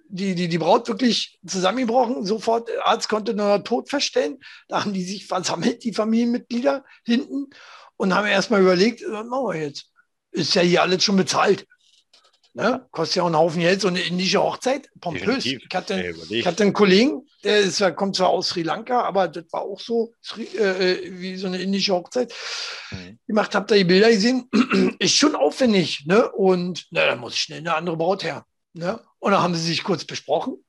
[0.10, 2.26] die, die, die Braut wirklich zusammengebrochen.
[2.26, 4.40] Sofort, der Arzt konnte nur tot feststellen.
[4.68, 7.48] Da haben die sich versammelt, die Familienmitglieder hinten,
[7.96, 9.92] und haben erstmal überlegt, was machen wir jetzt?
[10.32, 11.68] Ist ja hier alles schon bezahlt.
[12.54, 12.88] Ne?
[12.92, 15.46] Kostet ja auch einen Haufen Geld, so eine indische Hochzeit, pompös.
[15.46, 19.46] Ich hatte, ich hatte, einen Kollegen, der ist, kommt zwar aus Sri Lanka, aber das
[19.52, 22.34] war auch so äh, wie so eine indische Hochzeit.
[22.92, 23.20] Mhm.
[23.28, 24.50] Gemacht, habt ihr die Bilder gesehen?
[25.00, 26.06] ist schon aufwendig.
[26.06, 26.30] Ne?
[26.32, 28.46] Und na, da muss ich schnell eine andere Braut her.
[28.74, 29.00] Ne?
[29.20, 30.64] Und dann haben sie sich kurz besprochen.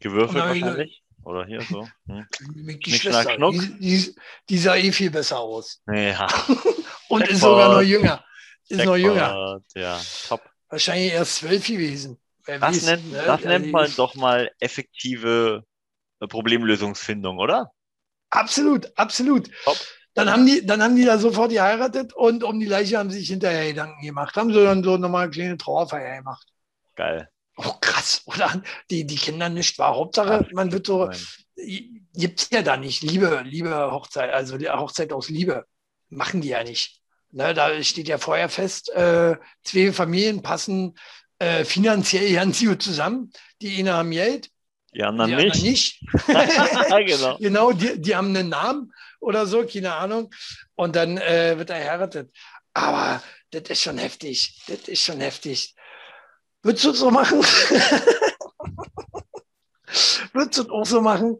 [0.00, 1.02] Gewürfelt wahrscheinlich?
[1.24, 1.88] Oder hier so?
[2.06, 2.26] Hm.
[2.84, 4.14] Die Schwester, die, die,
[4.48, 5.80] die, sah eh viel besser aus.
[5.86, 6.26] Ja.
[7.08, 7.28] Und Checkpot.
[7.30, 8.24] ist sogar noch jünger.
[8.68, 8.86] Ist Checkpot.
[8.86, 9.60] noch jünger.
[9.74, 10.42] Ja, top.
[10.68, 12.18] Wahrscheinlich erst zwölf gewesen.
[12.44, 13.22] Wer das weiß, nennt, ne?
[13.24, 15.64] das nennt man doch mal effektive
[16.20, 17.70] äh, Problemlösungsfindung, oder?
[18.30, 19.50] Absolut, absolut.
[19.64, 19.76] Top.
[20.14, 23.20] Dann haben, die, dann haben die da sofort geheiratet und um die Leiche haben sie
[23.20, 24.36] sich hinterher Gedanken gemacht.
[24.36, 26.51] Haben sie dann so nochmal eine kleine Trauerfeier gemacht.
[26.94, 27.28] Geil.
[27.56, 28.62] Oh, krass, oder?
[28.90, 29.94] Die, die Kinder nicht war.
[29.94, 31.10] Hauptsache, man wird so,
[32.14, 33.02] gibt es ja da nicht.
[33.02, 35.66] Liebe, Liebe Hochzeit, also Hochzeit aus Liebe.
[36.08, 37.00] Machen die ja nicht.
[37.30, 40.98] Ne, da steht ja vorher fest, äh, zwei Familien passen
[41.38, 43.32] äh, finanziell ganz gut zusammen.
[43.62, 44.50] Die einen haben Geld,
[44.94, 45.62] die anderen die nicht.
[45.62, 46.00] nicht.
[46.26, 50.30] genau, genau die, die haben einen Namen oder so, keine Ahnung.
[50.74, 52.30] Und dann äh, wird er heiratet.
[52.74, 54.62] Aber das ist schon heftig.
[54.66, 55.74] Das ist schon heftig.
[56.62, 57.40] Würdest du es so machen?
[60.32, 61.38] Würdest du es auch so machen?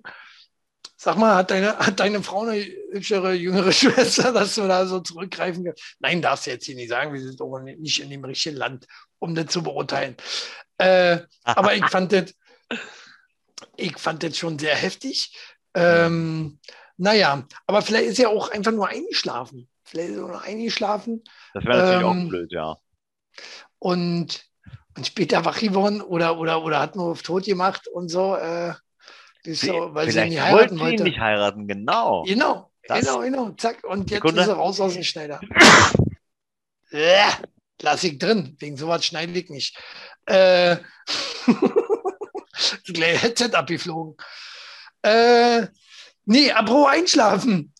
[0.97, 5.01] Sag mal, hat deine, hat deine Frau eine hübschere, jüngere Schwester, dass du da so
[5.01, 5.97] zurückgreifen kannst?
[6.01, 7.13] Nein, darfst du jetzt hier nicht sagen.
[7.13, 8.87] Wir sind auch nicht in dem richtigen Land,
[9.19, 10.17] um das zu beurteilen.
[10.79, 12.35] Äh, aber ich fand das,
[13.77, 15.37] ich fand das schon sehr heftig.
[15.75, 16.59] Ähm,
[16.97, 19.69] naja, aber vielleicht ist er auch einfach nur eingeschlafen.
[19.85, 21.25] Vielleicht ist er nur eingeschlafen.
[21.55, 22.77] Das wäre natürlich ähm, auch blöd, ja.
[23.79, 24.52] Und
[24.97, 28.75] und später wach geworden oder, oder, oder hat nur auf tot gemacht und so, äh,
[29.45, 31.03] so weil sie ihn nicht heiraten wollte.
[31.03, 32.25] Ihn nicht heiraten, genau.
[32.25, 33.83] Genau, das genau, genau, zack.
[33.85, 34.43] Und jetzt Sekunde.
[34.43, 35.41] ist er raus aus dem Schneider.
[37.81, 39.77] Lass ich drin, wegen sowas schneide ich nicht.
[40.27, 40.77] Äh,
[42.85, 44.17] gleich Headset abgeflogen.
[45.03, 45.67] Äh,
[46.27, 47.73] nee, apropos einschlafen.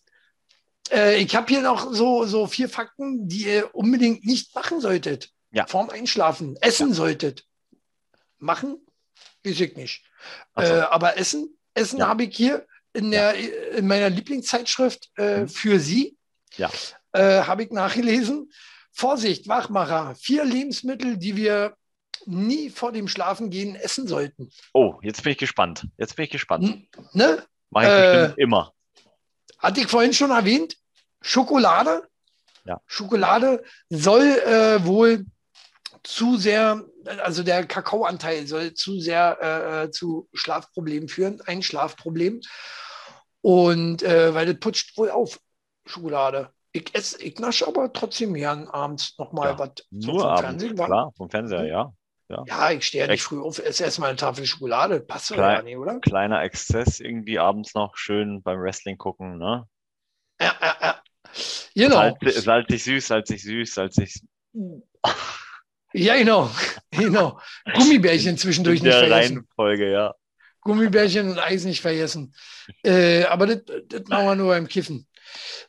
[0.91, 5.32] Äh, ich habe hier noch so, so vier Fakten, die ihr unbedingt nicht machen solltet
[5.53, 5.65] ja.
[5.67, 6.95] vorm Einschlafen essen ja.
[6.95, 7.45] solltet.
[8.39, 8.85] Machen?
[9.45, 10.03] Weiß ich nicht.
[10.55, 10.63] So.
[10.63, 12.07] Äh, aber Essen, Essen ja.
[12.07, 13.35] habe ich hier in, der,
[13.75, 15.49] in meiner Lieblingszeitschrift äh, mhm.
[15.49, 16.17] für Sie.
[16.57, 16.69] Ja.
[17.13, 18.51] Äh, habe ich nachgelesen.
[18.91, 20.15] Vorsicht, Wachmacher.
[20.15, 21.75] Vier Lebensmittel, die wir
[22.25, 24.49] nie vor dem Schlafengehen essen sollten.
[24.73, 25.87] Oh, jetzt bin ich gespannt.
[25.97, 26.63] Jetzt bin ich gespannt.
[26.63, 27.43] N ne?
[27.69, 28.73] Mache ich äh, bestimmt immer.
[29.57, 30.77] Hatte ich vorhin schon erwähnt.
[31.21, 32.07] Schokolade.
[32.65, 32.81] Ja.
[32.85, 35.25] Schokolade soll äh, wohl
[36.03, 36.83] zu sehr,
[37.23, 42.41] also der Kakaoanteil soll zu sehr äh, zu Schlafproblemen führen, ein Schlafproblem.
[43.41, 45.39] Und äh, weil das putscht wohl auf,
[45.85, 46.49] Schokolade.
[46.71, 50.75] Ich esse, ich nasche aber trotzdem gern abends nochmal ja, was nur vom abends, Fernsehen.
[50.75, 51.93] Klar, vom Fernseher, ja.
[52.29, 55.01] Ja, ja ich stehe ja nicht früh auf, esse erstmal eine Tafel Schokolade.
[55.01, 55.99] Passt doch ja nicht, oder?
[55.99, 59.67] Kleiner Exzess irgendwie abends noch schön beim Wrestling gucken, ne?
[60.41, 61.01] Ja, ja, ja.
[61.75, 61.95] Genau.
[61.95, 64.21] Salzig, salzig süß, salzig süß, salzig.
[65.93, 66.49] Ja, genau.
[66.91, 67.39] genau.
[67.73, 69.37] Gummibärchen zwischendurch In der nicht vergessen.
[69.37, 70.13] Reihenfolge, ja.
[70.61, 72.33] Gummibärchen und Eis nicht vergessen.
[72.83, 75.07] Äh, aber das, das machen wir nur beim Kiffen.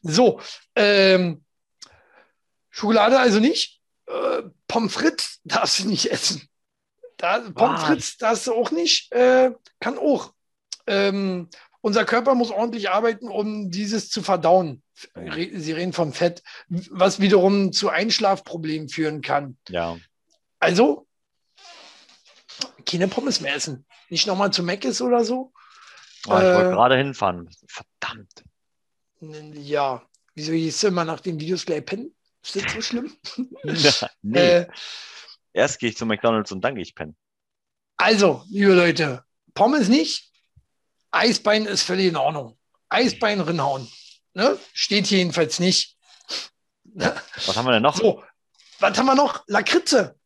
[0.03, 0.41] So,
[0.77, 1.45] ähm,
[2.71, 3.81] Schokolade also nicht.
[4.07, 6.49] Äh, Pommes frites darfst du nicht essen.
[7.17, 9.13] Da, Pommes frites darfst du auch nicht.
[9.13, 10.33] Äh, kann auch.
[10.87, 11.49] Ähm,
[11.81, 14.83] unser Körper muss ordentlich arbeiten, um dieses zu verdauen.
[14.95, 19.57] Sie reden vom Fett, was wiederum zu Einschlafproblemen führen kann.
[19.69, 19.99] Ja.
[20.65, 21.07] Also,
[22.87, 23.85] keine Pommes mehr essen.
[24.09, 25.53] Nicht nochmal zu Meckes oder so.
[26.27, 27.51] Oh, ich äh, wollte gerade hinfahren.
[27.67, 28.45] Verdammt.
[29.21, 30.03] Ja,
[30.35, 32.15] wieso hieß du immer nach den Videos gleich pennen?
[32.43, 33.15] Ist das so schlimm?
[33.65, 34.39] ja, nee.
[34.41, 34.67] Äh,
[35.53, 37.15] Erst gehe ich zu McDonalds und dann gehe ich pennen.
[37.99, 39.23] Also, liebe Leute,
[39.53, 40.33] Pommes nicht.
[41.11, 42.59] Eisbein ist völlig in Ordnung.
[42.89, 43.87] Eisbein rinhauen.
[44.33, 44.59] Ne?
[44.73, 45.99] Steht hier jedenfalls nicht.
[46.95, 47.97] Was haben wir denn noch?
[47.97, 48.25] So,
[48.81, 49.45] was haben wir noch?
[49.47, 50.19] Lakritze.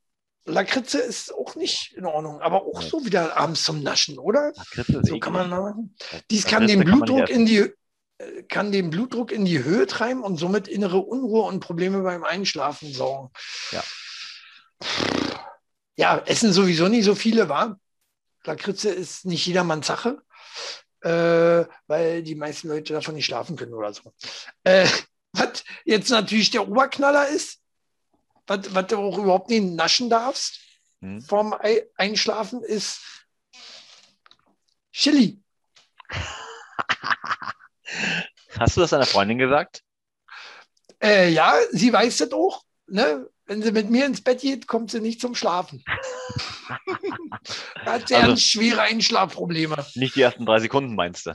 [0.49, 4.53] Lakritze ist auch nicht in Ordnung, aber auch so wieder abends zum Naschen, oder?
[4.57, 5.95] Lakritze so kann man machen.
[6.31, 7.71] Dies kann den Blutdruck in die
[8.19, 12.25] äh, kann den Blutdruck in die Höhe treiben und somit innere Unruhe und Probleme beim
[12.25, 13.31] Einschlafen sorgen.
[13.71, 13.83] Ja.
[15.97, 17.79] Ja, essen sowieso nicht so viele, war.
[18.45, 20.23] Lakritze ist nicht jedermanns Sache,
[21.03, 24.13] äh, weil die meisten Leute davon nicht schlafen können oder so.
[24.65, 24.87] Äh,
[25.33, 27.61] was jetzt natürlich der Oberknaller ist,
[28.49, 30.61] was, was du auch überhaupt nicht naschen darfst
[31.01, 31.21] hm.
[31.21, 31.55] vorm
[31.97, 33.01] Einschlafen, ist
[34.93, 35.41] Chili.
[38.59, 39.83] Hast du das deiner Freundin gesagt?
[41.01, 42.65] Äh, ja, sie weiß das auch.
[42.87, 43.29] Ne?
[43.47, 45.85] Wenn sie mit mir ins Bett geht, kommt sie nicht zum Schlafen.
[47.77, 49.87] hat sie also, schwere Einschlafprobleme.
[49.95, 51.35] Nicht die ersten drei Sekunden, meinst du?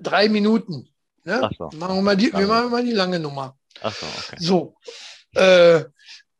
[0.00, 0.88] Drei Minuten.
[1.24, 1.48] Ne?
[1.56, 1.70] So.
[1.76, 3.56] Machen wir, mal die, wir machen mal die lange Nummer.
[3.82, 4.36] So, okay.
[4.38, 4.76] So.
[5.34, 5.84] Äh,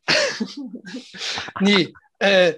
[1.61, 2.55] nee, äh,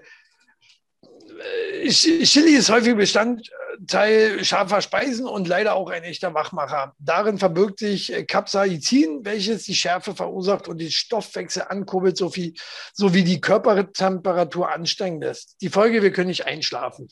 [1.88, 6.94] Chili ist häufig Bestandteil scharfer Speisen und leider auch ein echter Wachmacher.
[6.98, 12.54] Darin verbirgt sich Capsaicin, welches die Schärfe verursacht und den Stoffwechsel ankurbelt, sowie,
[12.92, 15.60] sowie die Körpertemperatur ansteigen lässt.
[15.60, 17.08] Die Folge, wir können nicht einschlafen.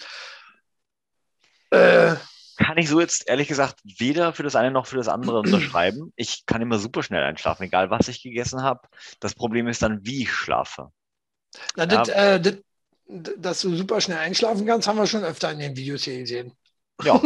[1.70, 2.14] Äh,
[2.60, 6.12] kann ich so jetzt ehrlich gesagt weder für das eine noch für das andere unterschreiben.
[6.16, 8.82] Ich kann immer super schnell einschlafen, egal was ich gegessen habe.
[9.18, 10.90] Das Problem ist dann, wie ich schlafe.
[11.74, 11.86] Na, ja.
[11.86, 12.56] das, äh, das,
[13.38, 16.52] dass du super schnell einschlafen kannst, haben wir schon öfter in den Videos hier gesehen.
[17.02, 17.20] Ja.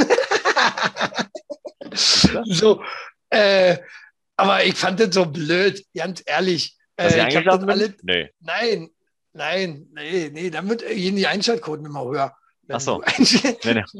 [2.44, 2.82] so,
[3.28, 3.78] äh,
[4.36, 6.76] aber ich fand das so blöd, ganz ehrlich.
[6.96, 8.30] Äh, ich das alle, nee.
[8.40, 8.90] Nein,
[9.32, 12.36] nein, nee, nee, damit gehen die Einschaltquoten immer höher.
[12.68, 13.02] Ach so.
[13.64, 13.84] Nee, nee.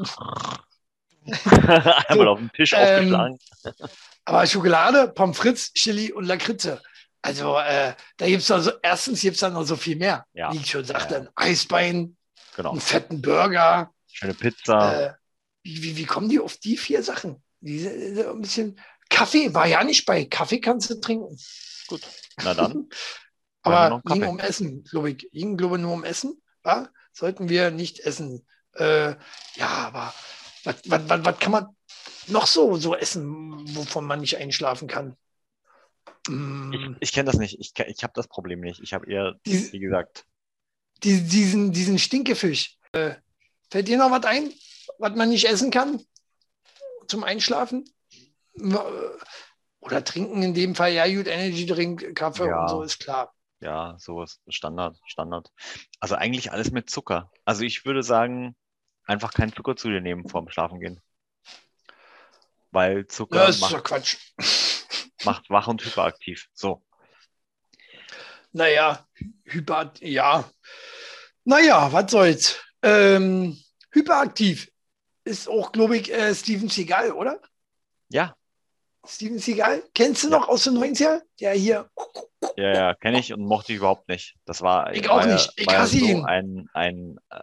[2.07, 3.39] Einmal so, auf den Tisch ähm, aufgeschlagen.
[4.25, 6.81] Aber Schokolade, Pommes frites, Chili und Lakritze.
[7.21, 10.53] Also äh, da gibt es also, erstens gibt es da noch so viel mehr, ja.
[10.53, 12.17] wie ich schon sagte, ein Eisbein,
[12.55, 12.71] genau.
[12.71, 13.91] einen fetten Burger.
[14.11, 15.05] Schöne Pizza.
[15.05, 15.13] Äh,
[15.63, 17.41] wie, wie, wie, kommen die auf die vier Sachen?
[17.61, 20.25] Diese, ein bisschen Kaffee war ja nicht bei.
[20.25, 21.37] Kaffee kannst du trinken.
[21.87, 22.01] Gut,
[22.43, 22.89] na dann.
[23.63, 25.29] Aber ging um Essen, glaube ich.
[25.31, 26.39] Ging, glaube ich, nur um Essen.
[26.63, 26.89] Ja?
[27.11, 28.45] Sollten wir nicht essen.
[28.73, 29.15] Äh,
[29.55, 30.13] ja, aber
[30.65, 31.67] was, was, was, was kann man
[32.27, 35.15] noch so, so essen, wovon man nicht einschlafen kann?
[36.27, 36.97] Ich, mm.
[36.99, 37.59] ich kenne das nicht.
[37.59, 38.81] Ich, ich habe das Problem nicht.
[38.81, 40.25] Ich habe eher, die, wie gesagt.
[41.03, 42.77] Die, diesen, diesen Stinkefisch.
[42.93, 43.15] Äh,
[43.69, 44.51] fällt dir noch was ein,
[44.97, 46.01] was man nicht essen kann?
[47.07, 47.85] Zum Einschlafen?
[49.81, 52.61] Oder trinken in dem Fall, ja, gut, Energy Drink, Kaffee ja.
[52.61, 53.33] und so ist klar.
[53.59, 55.51] Ja, sowas, Standard, Standard.
[55.99, 57.31] Also eigentlich alles mit Zucker.
[57.45, 58.55] Also ich würde sagen,
[59.05, 61.01] einfach keinen Zucker zu dir nehmen vorm Schlafengehen.
[62.71, 63.37] Weil Zucker.
[63.37, 64.17] Ja, das ist doch Quatsch
[65.25, 66.47] macht wach und hyperaktiv.
[66.53, 66.83] So.
[68.53, 69.05] Naja,
[69.43, 70.49] hyper, ja.
[71.43, 72.59] Naja, was soll's.
[72.81, 73.59] Ähm,
[73.91, 74.71] hyperaktiv
[75.25, 77.41] ist auch, glaube ich, äh, Steven Seagal, oder?
[78.09, 78.35] Ja.
[79.05, 80.39] Steven Seagal, kennst du ja.
[80.39, 81.21] noch aus den 90er?
[81.39, 81.89] Der hier.
[82.55, 84.35] Ja, ja, kenne ich und mochte ich überhaupt nicht.
[84.45, 84.93] Das war.
[84.93, 85.51] Ich auch nicht.
[85.57, 86.25] Ich hasse so ihn.
[86.25, 87.39] Ein, ein, äh,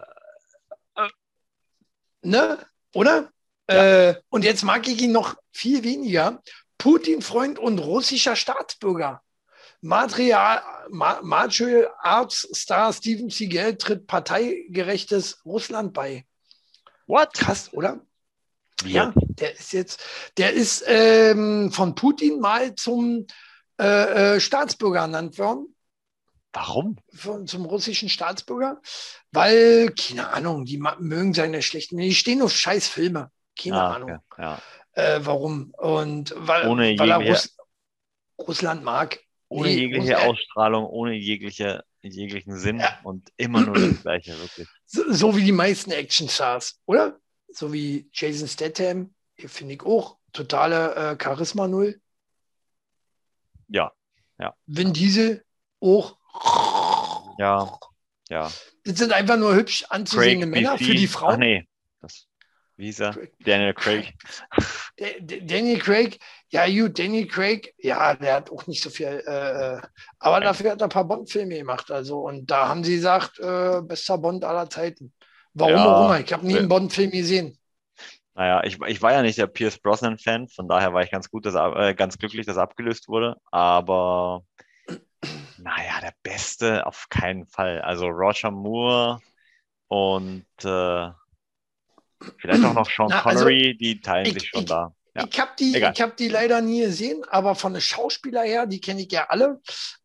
[2.22, 2.58] ne?
[2.94, 3.30] Oder?
[3.70, 4.08] Ja.
[4.10, 6.42] Äh, und jetzt mag ich ihn noch viel weniger,
[6.78, 9.22] Putin-Freund und russischer Staatsbürger.
[9.80, 16.24] Material, Martial Arts Star Steven Seagal tritt parteigerechtes Russland bei.
[17.06, 17.34] What?
[17.34, 18.00] Krass, oder?
[18.84, 20.00] Ja, der ist jetzt,
[20.38, 23.26] der ist ähm, von Putin mal zum
[23.80, 25.74] äh, äh, Staatsbürger ernannt worden.
[26.52, 26.96] Warum?
[27.14, 28.80] Von, zum russischen Staatsbürger.
[29.30, 33.30] Weil, keine Ahnung, die mögen seine schlechten, die stehen auf scheiß Filme.
[33.58, 34.18] Keine ah, Ahnung.
[34.30, 34.62] Okay, ja
[34.94, 35.72] äh, warum.
[35.76, 37.56] Und weil, ohne weil er Russ
[38.38, 39.20] Russland mag.
[39.48, 40.30] Ohne nee, jegliche Russland.
[40.30, 42.98] Ausstrahlung, ohne jegliche, jeglichen Sinn ja.
[43.04, 44.68] und immer nur das Gleiche, wirklich.
[44.86, 47.18] So, so wie die meisten Action-Stars, oder?
[47.48, 50.18] So wie Jason Statham, finde ich auch.
[50.32, 52.00] Totale äh, Charisma null.
[53.68, 53.92] Ja,
[54.38, 54.54] ja.
[54.66, 55.44] Vin Diesel
[55.80, 56.16] auch.
[57.38, 57.78] Ja,
[58.28, 58.50] ja.
[58.84, 61.34] Das sind einfach nur hübsch anzusehende Craig Männer für die Frauen.
[61.34, 61.68] Ach nee,
[62.00, 62.26] das
[62.76, 63.16] wie hieß er?
[63.44, 64.14] Daniel Craig.
[65.20, 66.18] Daniel Craig,
[66.48, 69.80] ja gut, Daniel Craig, ja, der hat auch nicht so viel, äh, äh,
[70.18, 73.82] aber dafür hat er ein paar Bond-Filme gemacht, also und da haben sie gesagt, äh,
[73.82, 75.12] bester Bond aller Zeiten.
[75.54, 77.58] Warum ja, auch immer, ich habe nie einen Bond-Film gesehen.
[78.34, 81.44] Naja, ich, ich war ja nicht der Pierce Brosnan-Fan, von daher war ich ganz gut,
[81.44, 84.44] dass, äh, ganz glücklich, dass er abgelöst wurde, aber
[85.62, 87.80] naja, der Beste auf keinen Fall.
[87.82, 89.20] Also Roger Moore
[89.88, 91.10] und äh,
[92.38, 94.94] Vielleicht auch noch Sean Na, also Connery, also, die teilen ich, sich schon ich, da.
[95.14, 95.26] Ja.
[95.30, 99.02] Ich habe die, hab die leider nie gesehen, aber von den Schauspieler her, die kenne
[99.02, 99.60] ich ja alle,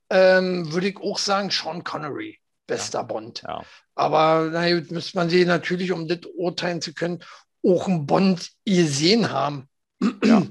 [0.10, 3.04] ähm, würde ich auch sagen, Sean Connery, bester ja.
[3.04, 3.44] Bond.
[3.48, 3.64] Ja.
[3.96, 7.24] Aber naja, müsste man sie natürlich, um das urteilen zu können,
[7.66, 9.70] auch einen Bond gesehen haben.
[10.24, 10.44] Ja.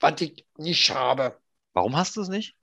[0.00, 1.36] Was ich nicht habe.
[1.72, 2.54] Warum hast du es nicht?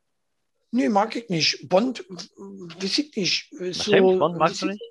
[0.75, 1.69] Nee, mag ich nicht.
[1.69, 3.49] Bond, weiß ich nicht.
[3.71, 4.83] So, James Bond magst du nicht?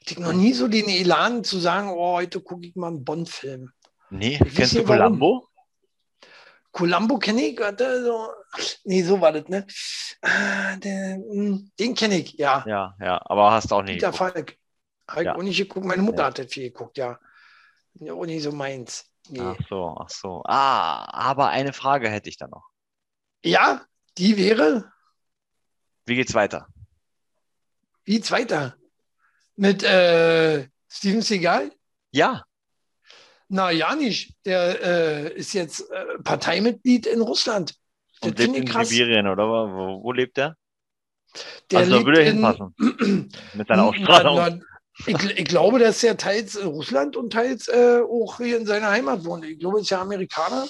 [0.00, 3.72] Ich noch nie so den Elan zu sagen, oh, heute gucke ich mal einen Bond-Film.
[4.10, 5.48] Nee, ich kennst du Columbo?
[6.72, 8.28] Columbo kenne ich, so,
[8.84, 9.66] nee, so war das, ne?
[10.20, 12.64] Ah, hm, den kenne ich, ja.
[12.66, 13.94] Ja, ja, aber hast auch nicht.
[13.94, 14.58] Peter Falk.
[15.08, 15.34] Habe ich ja.
[15.36, 15.86] auch nicht geguckt.
[15.86, 16.26] Meine Mutter ja.
[16.26, 17.18] hat das viel geguckt, ja.
[18.10, 19.10] Auch nicht so meins.
[19.30, 19.40] Nee.
[19.40, 20.42] Ach so, ach so.
[20.44, 22.75] Ah, aber eine Frage hätte ich da noch.
[23.46, 23.86] Ja,
[24.18, 24.92] die wäre.
[26.04, 26.66] Wie geht's weiter?
[28.04, 28.76] Wie geht's weiter?
[29.54, 31.70] Mit äh, Steven Seagal?
[32.10, 32.42] Ja.
[33.48, 34.34] Na, ja nicht.
[34.44, 37.76] Der äh, ist jetzt äh, Parteimitglied in Russland.
[38.20, 38.88] Das Und lebt in krass.
[38.88, 39.44] Sibirien, oder?
[39.44, 40.56] Wo, wo lebt der?
[41.70, 42.74] Der also, da würde er hinpassen.
[43.54, 44.36] Mit seiner Ausstrahlung.
[44.36, 44.60] Na, na,
[45.06, 48.90] ich, ich, glaube, dass er teils in Russland und teils äh, auch hier in seiner
[48.90, 49.44] Heimat wohnt.
[49.44, 50.66] Ich glaube, er ist ja Amerikaner.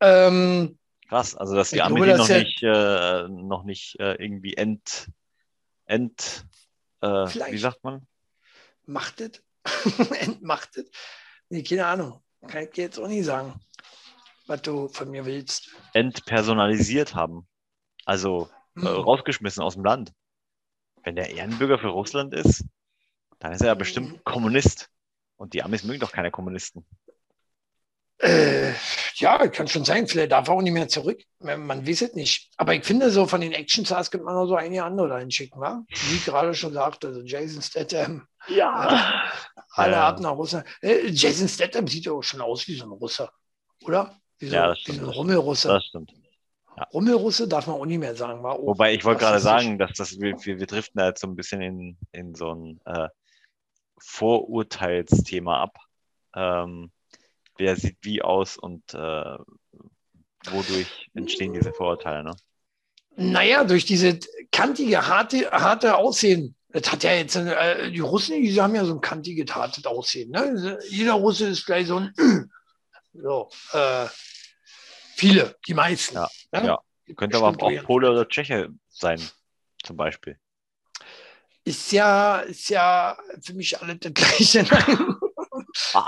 [0.00, 0.78] Ähm,
[1.10, 5.10] Krass, also dass die Armee noch, nicht, äh, noch nicht äh, irgendwie ent,
[5.86, 6.46] ent
[7.00, 8.06] äh, wie sagt man?
[8.86, 9.42] Machtet?
[10.20, 10.94] Entmachtet?
[11.48, 12.22] Nee, keine Ahnung.
[12.46, 13.60] Kann ich dir jetzt auch nicht sagen,
[14.46, 15.70] was du von mir willst.
[15.94, 17.48] Entpersonalisiert haben.
[18.04, 18.86] Also hm.
[18.86, 20.12] rausgeschmissen aus dem Land.
[21.02, 22.64] Wenn der Ehrenbürger für Russland ist,
[23.40, 24.20] dann ist er ja bestimmt hm.
[24.22, 24.88] Kommunist.
[25.34, 26.86] Und die Amis mögen doch keine Kommunisten.
[28.18, 28.74] Äh,
[29.20, 30.06] ja, kann schon sein.
[30.06, 31.22] Vielleicht darf er auch nicht mehr zurück.
[31.38, 32.50] Man weiß es nicht.
[32.56, 35.60] Aber ich finde, so von den Action-Stars könnte man noch so einige andere da hinschicken,
[35.60, 35.84] wa?
[35.88, 38.26] Wie gerade schon sagte, also Jason Statham.
[38.48, 38.88] Ja.
[38.88, 40.06] Äh, alle ja.
[40.06, 40.66] Arten nach Russland.
[40.82, 43.32] Äh, Jason Statham sieht ja auch schon aus wie so ein Russer,
[43.84, 44.16] oder?
[44.38, 44.98] Wie so, ja, das stimmt.
[44.98, 45.68] Wie so ein Rummelrusse.
[45.68, 46.12] Das stimmt.
[46.76, 46.84] Ja.
[46.92, 48.42] Rummelrusse darf man auch nicht mehr sagen.
[48.42, 51.36] War Wobei ich wollte gerade sagen, dass das, wir, wir driften da jetzt so ein
[51.36, 53.08] bisschen in, in so ein äh,
[53.98, 55.76] Vorurteilsthema ab.
[56.34, 56.90] Ähm,
[57.60, 59.36] wer sieht wie aus und äh,
[60.46, 62.24] wodurch entstehen diese Vorurteile?
[62.24, 62.36] Ne?
[63.16, 64.18] Naja, durch diese
[64.50, 66.56] kantige, harte, harte Aussehen.
[66.70, 70.30] Das hat ja jetzt, äh, die Russen, die haben ja so ein kantiges, hartes Aussehen.
[70.30, 70.78] Ne?
[70.88, 72.14] Jeder Russe ist gleich so ein,
[73.12, 74.06] so, äh,
[75.16, 76.16] viele, die meisten.
[76.16, 76.66] Ja, ne?
[76.66, 76.78] ja.
[77.16, 79.20] Könnte aber auch Pole oder Tscheche sein,
[79.82, 80.38] zum Beispiel.
[81.64, 84.64] Ist ja, ist ja für mich alle das Gleiche.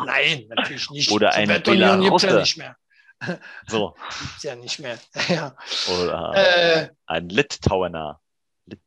[0.05, 1.11] Nein, natürlich nicht.
[1.11, 2.77] Oder ein Sowjetunion gibt ja nicht mehr.
[3.68, 3.94] So.
[4.20, 4.98] Gibt's ja nicht mehr.
[5.29, 5.57] ja.
[6.01, 8.20] Oder äh, ein Litauener.
[8.66, 8.81] Lit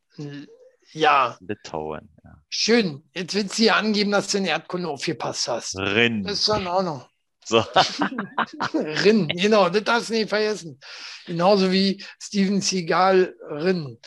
[0.92, 1.38] ja.
[1.40, 2.10] Litauen.
[2.24, 2.38] Ja.
[2.50, 3.04] Schön.
[3.14, 5.78] Jetzt willst du hier angeben, dass du in Erdkunde aufgepasst hast.
[5.78, 6.24] Rin.
[6.24, 7.10] Das ist dann auch noch.
[7.46, 7.60] So.
[8.74, 10.80] Rin, genau, das darfst du nicht vergessen.
[11.28, 14.00] Genauso wie Steven Seagal Rin.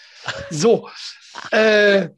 [0.50, 0.90] So.
[1.52, 2.08] Äh,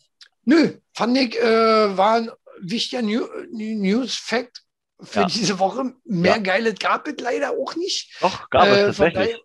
[0.44, 2.30] nö, fand ich, äh, war ein
[2.61, 4.62] wichtiger New News-Fact
[5.03, 5.27] für ja.
[5.27, 5.94] diese Woche.
[6.05, 6.38] Mehr ja.
[6.38, 8.16] Geiles gab es leider auch nicht.
[8.20, 9.40] Doch, gab es äh, tatsächlich.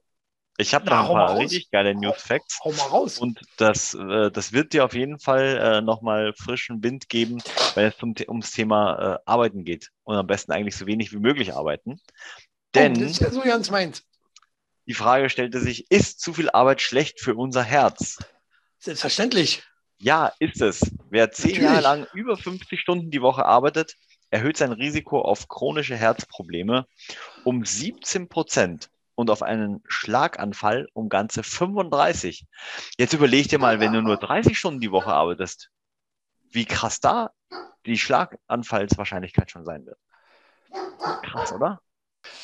[0.57, 2.59] Ich habe noch ein paar richtig geile News Facts.
[2.63, 3.17] Hau, hau mal raus.
[3.17, 7.87] Und das, äh, das wird dir auf jeden Fall äh, nochmal frischen Wind geben, wenn
[7.87, 9.89] es zum, ums Thema äh, Arbeiten geht.
[10.03, 11.99] Und am besten eigentlich so wenig wie möglich arbeiten.
[12.73, 14.03] Denn oh, das ist ja so ganz meins.
[14.87, 18.17] Die Frage stellte sich, ist zu viel Arbeit schlecht für unser Herz?
[18.79, 19.63] Selbstverständlich.
[19.97, 20.81] Ja, ist es.
[21.09, 21.63] Wer zehn Natürlich.
[21.63, 23.95] Jahre lang über 50 Stunden die Woche arbeitet,
[24.29, 26.85] erhöht sein Risiko auf chronische Herzprobleme
[27.43, 32.45] um 17 Prozent und auf einen Schlaganfall um ganze 35.
[32.97, 35.69] Jetzt überleg dir mal, wenn du nur 30 Stunden die Woche arbeitest,
[36.51, 37.31] wie krass da
[37.85, 39.97] die Schlaganfallswahrscheinlichkeit schon sein wird.
[41.23, 41.81] Krass, oder?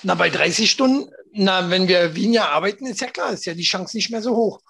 [0.04, 3.64] Na, bei 30 Stunden, na, wenn wir weniger arbeiten, ist ja klar, ist ja die
[3.64, 4.62] Chance nicht mehr so hoch.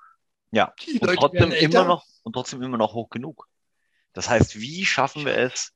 [0.52, 3.48] Ja, und trotzdem, immer noch, und trotzdem immer noch hoch genug.
[4.14, 5.72] Das heißt, wie schaffen wir es,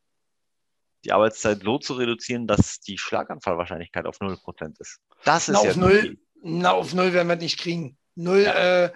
[1.06, 5.00] die Arbeitszeit so zu reduzieren, dass die Schlaganfallwahrscheinlichkeit auf 0% ist?
[5.24, 7.98] Das ist na, auf null, na, auf null werden wir nicht kriegen.
[8.16, 8.86] Null, ja.
[8.86, 8.94] äh,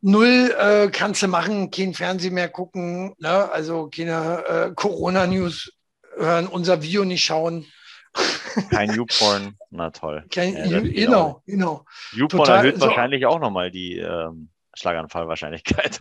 [0.00, 3.50] null äh, kannst du machen, kein Fernsehen mehr gucken, ne?
[3.50, 5.72] also keine äh, Corona-News
[6.16, 7.66] hören, unser Video nicht schauen.
[8.70, 10.24] Kein YouPorn, na toll.
[10.32, 11.84] Kein, ja, genau, genau.
[12.12, 16.00] YouPorn erhöht so, wahrscheinlich auch nochmal die ähm, Schlaganfallwahrscheinlichkeit.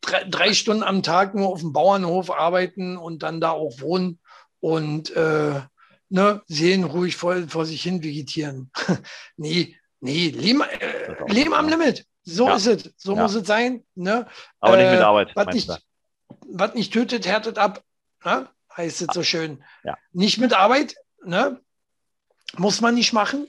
[0.00, 4.20] Drei, drei, Stunden am Tag nur auf dem Bauernhof arbeiten und dann da auch wohnen
[4.60, 5.60] und äh,
[6.08, 8.70] ne, sehen ruhig vor, vor sich hin vegetieren.
[9.36, 12.06] nee, nee, Leben, äh, Leben am Limit.
[12.22, 12.56] So ja.
[12.56, 12.94] ist es.
[12.96, 13.22] So ja.
[13.22, 13.84] muss es sein.
[13.94, 14.26] Ne?
[14.60, 15.32] Aber nicht mit äh, Arbeit.
[15.34, 15.70] Was nicht,
[16.48, 17.82] was nicht tötet, härtet ab.
[18.24, 18.48] Ne?
[18.76, 19.62] Heißt es so schön.
[19.84, 19.96] Ja.
[20.12, 20.96] Nicht mit Arbeit.
[21.24, 21.60] Ne?
[22.56, 23.46] Muss man nicht machen.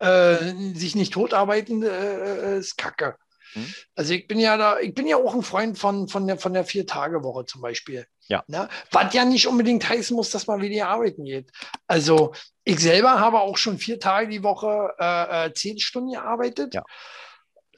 [0.00, 3.16] Äh, sich nicht totarbeiten äh, äh, ist Kacke.
[3.52, 3.74] Hm?
[3.94, 6.52] Also ich bin ja da, ich bin ja auch ein Freund von, von der, von
[6.52, 8.06] der Vier-Tage-Woche zum Beispiel.
[8.28, 8.44] Ja.
[8.46, 8.68] Ne?
[8.90, 11.50] Was ja nicht unbedingt heißen muss, dass man wieder arbeiten geht.
[11.86, 12.34] Also
[12.64, 16.74] ich selber habe auch schon vier Tage die Woche äh, äh zehn Stunden gearbeitet.
[16.74, 16.84] Ja.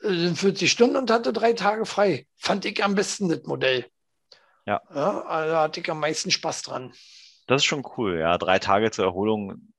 [0.03, 2.27] 40 äh, Stunden und hatte drei Tage frei.
[2.37, 3.87] Fand ich am besten das Modell.
[4.67, 4.81] Ja.
[4.95, 6.93] ja also hatte ich am meisten Spaß dran.
[7.47, 8.39] Das ist schon cool, ja.
[8.39, 9.73] Drei Tage zur Erholung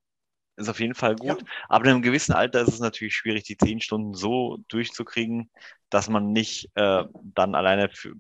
[0.57, 1.41] ist auf jeden Fall gut.
[1.41, 1.47] Ja.
[1.69, 5.49] Aber in einem gewissen Alter ist es natürlich schwierig, die zehn Stunden so durchzukriegen,
[5.89, 8.13] dass man nicht äh, dann alleine für,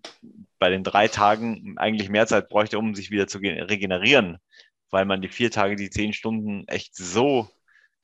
[0.59, 4.37] bei den drei Tagen eigentlich mehr Zeit bräuchte, um sich wieder zu regenerieren,
[4.89, 7.49] weil man die vier Tage, die zehn Stunden echt so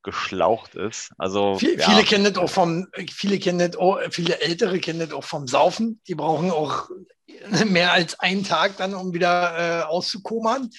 [0.04, 1.12] geschlaucht ist.
[1.18, 1.90] Also Viel, ja.
[1.90, 5.48] viele kennen das auch vom, viele kennen das auch, viele Ältere kennen das auch vom
[5.48, 6.02] Saufen.
[6.08, 6.90] Die brauchen auch
[7.66, 10.72] mehr als einen Tag dann, um wieder äh, auszukommen.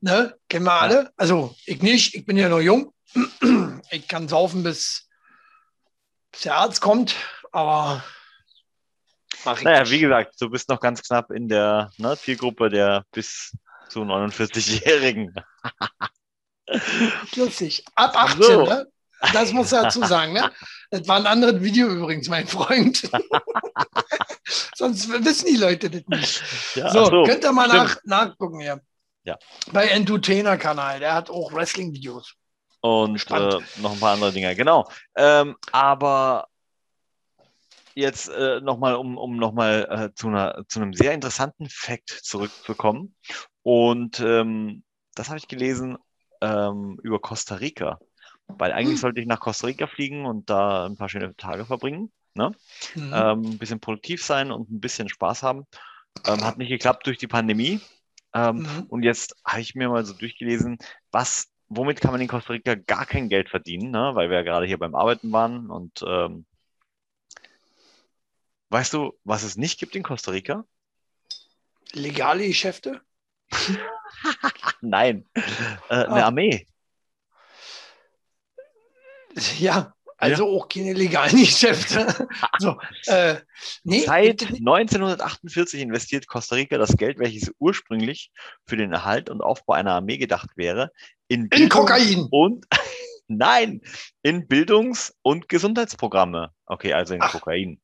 [0.00, 0.34] Ne?
[0.48, 1.12] Kennen wir alle.
[1.16, 2.92] Also ich nicht, ich bin ja noch jung.
[3.90, 5.08] Ich kann saufen, bis,
[6.30, 7.14] bis der Arzt kommt,
[7.52, 8.04] aber
[9.44, 13.56] naja, wie gesagt, du bist noch ganz knapp in der ne, Zielgruppe der bis
[13.88, 15.34] zu 49-Jährigen.
[17.36, 17.84] Lustig.
[17.94, 18.66] Ab 18, so.
[18.66, 18.86] ne?
[19.32, 20.50] Das muss er dazu sagen, ne?
[20.90, 23.02] Das war ein anderes Video übrigens, mein Freund.
[24.76, 26.42] Sonst wissen die Leute das nicht.
[26.76, 28.80] Ja, so, so, könnt ihr mal nach, nachgucken hier.
[29.24, 29.38] Ja.
[29.72, 32.34] Bei Entertainer-Kanal, der hat auch Wrestling-Videos.
[32.80, 34.88] Und äh, noch ein paar andere Dinge, genau.
[35.16, 36.48] Ähm, aber
[37.94, 40.28] jetzt äh, nochmal, um, um nochmal äh, zu,
[40.68, 43.16] zu einem sehr interessanten Fakt zurückzukommen.
[43.62, 45.98] Und ähm, das habe ich gelesen
[46.40, 47.98] ähm, über Costa Rica.
[48.46, 49.00] Weil eigentlich hm.
[49.00, 52.12] sollte ich nach Costa Rica fliegen und da ein paar schöne Tage verbringen.
[52.34, 52.52] Ne?
[52.94, 53.12] Mhm.
[53.12, 55.66] Ähm, ein bisschen produktiv sein und ein bisschen Spaß haben.
[56.26, 57.80] Ähm, hat nicht geklappt durch die Pandemie.
[58.34, 58.86] Ähm, mhm.
[58.88, 60.78] Und jetzt habe ich mir mal so durchgelesen,
[61.10, 64.10] was, womit kann man in Costa Rica gar kein Geld verdienen, ne?
[64.14, 65.70] weil wir ja gerade hier beim Arbeiten waren.
[65.70, 66.46] Und ähm,
[68.70, 70.64] weißt du, was es nicht gibt in Costa Rica?
[71.92, 73.00] Legale Geschäfte?
[74.80, 75.42] Nein, äh,
[75.88, 76.26] eine ah.
[76.26, 76.66] Armee.
[79.58, 80.56] Ja, also ja.
[80.56, 82.28] auch keine legalen Geschäfte.
[82.58, 83.36] so, äh,
[83.84, 88.32] nee, Seit 1948 investiert Costa Rica das Geld, welches ursprünglich
[88.66, 90.90] für den Erhalt und Aufbau einer Armee gedacht wäre,
[91.28, 92.26] in, in Kokain.
[92.30, 92.66] Und
[93.28, 93.80] nein,
[94.22, 96.50] in Bildungs- und Gesundheitsprogramme.
[96.66, 97.32] Okay, also in Ach.
[97.32, 97.80] Kokain.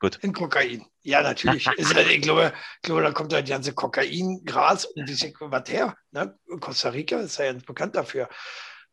[0.00, 0.18] Gut.
[0.22, 0.84] In Kokain.
[1.02, 1.66] Ja, natürlich.
[1.76, 5.70] ist, ich, glaube, ich glaube, da kommt ja die ganze Kokain, Gras und wie was
[5.70, 5.96] her.
[6.10, 6.36] Ne?
[6.60, 8.28] Costa Rica ist ja ganz bekannt dafür.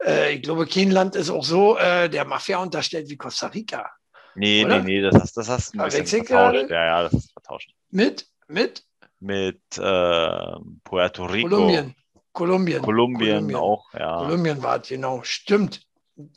[0.05, 3.89] Äh, ich glaube, kein Land ist auch so äh, der Mafia unterstellt wie Costa Rica.
[4.35, 4.79] Nee, oder?
[4.79, 6.69] nee, nee, das hast, das hast du ein bisschen vertauscht.
[6.69, 7.71] Ja, ja, das ist vertauscht.
[7.91, 8.27] Mit?
[8.47, 8.83] Mit?
[9.19, 10.51] Mit äh,
[10.83, 11.49] Puerto Rico.
[11.49, 11.95] Kolumbien.
[12.33, 12.81] Kolumbien.
[12.81, 13.35] Kolumbien.
[13.37, 14.17] Kolumbien auch, ja.
[14.17, 15.21] Kolumbien war es, genau.
[15.23, 15.81] Stimmt.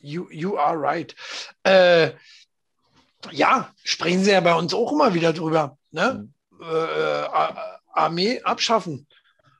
[0.00, 1.14] You, you are right.
[1.62, 2.12] Äh,
[3.32, 5.78] ja, sprechen sie ja bei uns auch immer wieder drüber.
[5.90, 6.28] Ne?
[6.50, 6.62] Mhm.
[6.62, 7.26] Äh,
[7.92, 9.06] Armee abschaffen.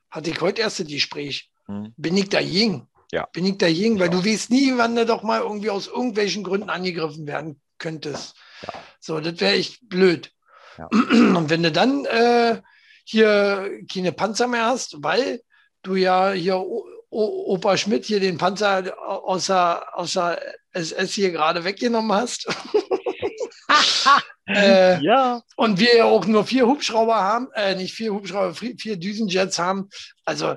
[0.09, 1.49] Hatte ich heute erst das Gespräch.
[1.67, 1.93] Mhm.
[1.97, 2.87] Bin ich dagegen?
[3.11, 3.27] Ja.
[3.33, 4.19] Bin ich dagegen, weil ja.
[4.19, 8.35] du weißt nie, wann du doch mal irgendwie aus irgendwelchen Gründen angegriffen werden könntest.
[8.63, 8.73] Ja.
[8.99, 10.31] So, das wäre echt blöd.
[10.77, 10.87] Ja.
[10.91, 12.61] Und wenn du dann äh,
[13.03, 15.41] hier keine Panzer mehr hast, weil
[15.83, 20.39] du ja hier o o Opa Schmidt hier den Panzer aus der
[20.73, 22.47] SS hier gerade weggenommen hast.
[24.47, 25.41] äh, ja.
[25.55, 29.89] Und wir ja auch nur vier Hubschrauber haben, äh, nicht vier Hubschrauber, vier Düsenjets haben.
[30.25, 30.55] Also,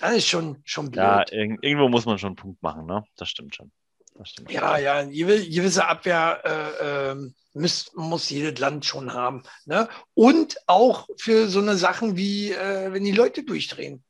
[0.00, 1.04] das ist schon, schon blöd.
[1.04, 3.04] Ja, irg irgendwo muss man schon einen Punkt machen, ne?
[3.16, 3.70] Das stimmt schon.
[4.14, 4.84] Das stimmt ja, schon.
[4.84, 9.42] ja, gewisse Abwehr äh, ähm, muss, muss jedes Land schon haben.
[9.64, 9.88] Ne?
[10.14, 14.04] Und auch für so eine Sachen wie, äh, wenn die Leute durchdrehen.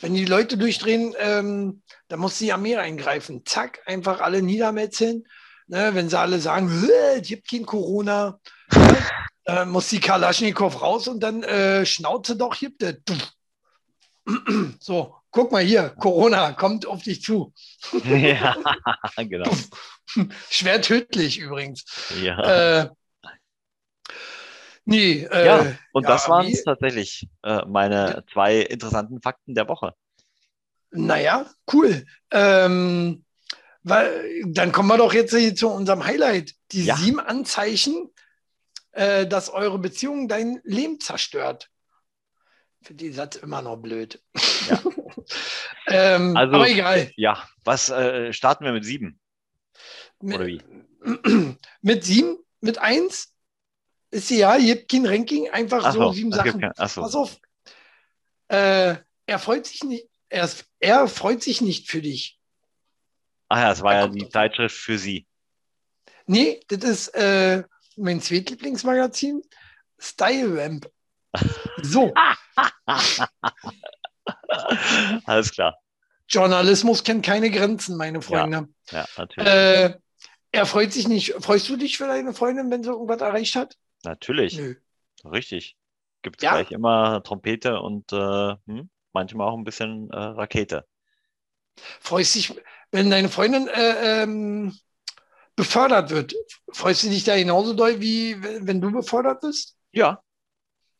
[0.00, 3.44] Wenn die Leute durchdrehen, ähm, da muss die Armee eingreifen.
[3.44, 5.24] Zack, einfach alle niedermetzeln
[5.70, 6.70] Ne, wenn sie alle sagen,
[7.16, 8.40] es gibt kein Corona,
[9.44, 12.96] äh, muss die Kalaschnikow raus und dann äh, Schnauze doch, gibt es.
[14.80, 17.52] So, guck mal hier, Corona kommt auf dich zu.
[18.04, 18.56] Ja,
[19.16, 19.50] genau.
[20.50, 21.84] Schwer tödlich übrigens.
[22.22, 22.80] Ja.
[22.82, 22.90] Äh,
[24.84, 29.94] nee, äh, ja, und ja, das waren tatsächlich äh, meine zwei interessanten Fakten der Woche.
[30.90, 32.06] Naja, cool.
[32.30, 33.24] Ähm,
[33.82, 36.54] weil, dann kommen wir doch jetzt hier zu unserem Highlight.
[36.72, 36.96] Die ja.
[36.96, 38.10] sieben Anzeichen,
[38.92, 41.70] äh, dass eure Beziehung dein Leben zerstört.
[42.82, 44.22] Für die Satz immer noch blöd.
[44.68, 44.80] Ja.
[45.86, 47.12] ähm, also, aber egal.
[47.16, 49.20] Ja, was äh, starten wir mit sieben?
[50.20, 50.62] Oder wie?
[51.80, 52.38] Mit sieben?
[52.60, 53.32] Mit eins?
[54.10, 56.60] Ist ja, ihr habt kein Ranking, einfach Ach so, sieben Sachen.
[56.60, 57.38] Kein, Pass auf.
[58.48, 60.50] Äh, er freut sich nicht, er,
[60.80, 62.40] er freut sich nicht für dich.
[63.48, 65.26] Ach ja, das war ja die Zeitschrift für Sie.
[66.26, 67.64] Nee, das ist äh,
[67.96, 69.42] mein Zweitlieblingsmagazin,
[69.98, 70.90] Style Ramp.
[71.82, 72.12] So.
[75.26, 75.76] Alles klar.
[76.28, 78.68] Journalismus kennt keine Grenzen, meine Freunde.
[78.90, 79.48] Ja, ja natürlich.
[79.48, 79.94] Äh,
[80.52, 81.34] er freut sich nicht.
[81.40, 83.76] Freust du dich für deine Freundin, wenn sie irgendwas erreicht hat?
[84.04, 84.58] Natürlich.
[84.58, 84.74] Nö.
[85.24, 85.76] Richtig.
[86.22, 86.52] Gibt es ja.
[86.52, 90.86] gleich immer Trompete und äh, hm, manchmal auch ein bisschen äh, Rakete.
[92.00, 92.54] Freust dich,
[92.90, 94.76] wenn deine Freundin äh, ähm,
[95.54, 96.34] befördert wird,
[96.72, 99.76] freust du dich da genauso doll, wie wenn du befördert bist?
[99.92, 100.22] Ja.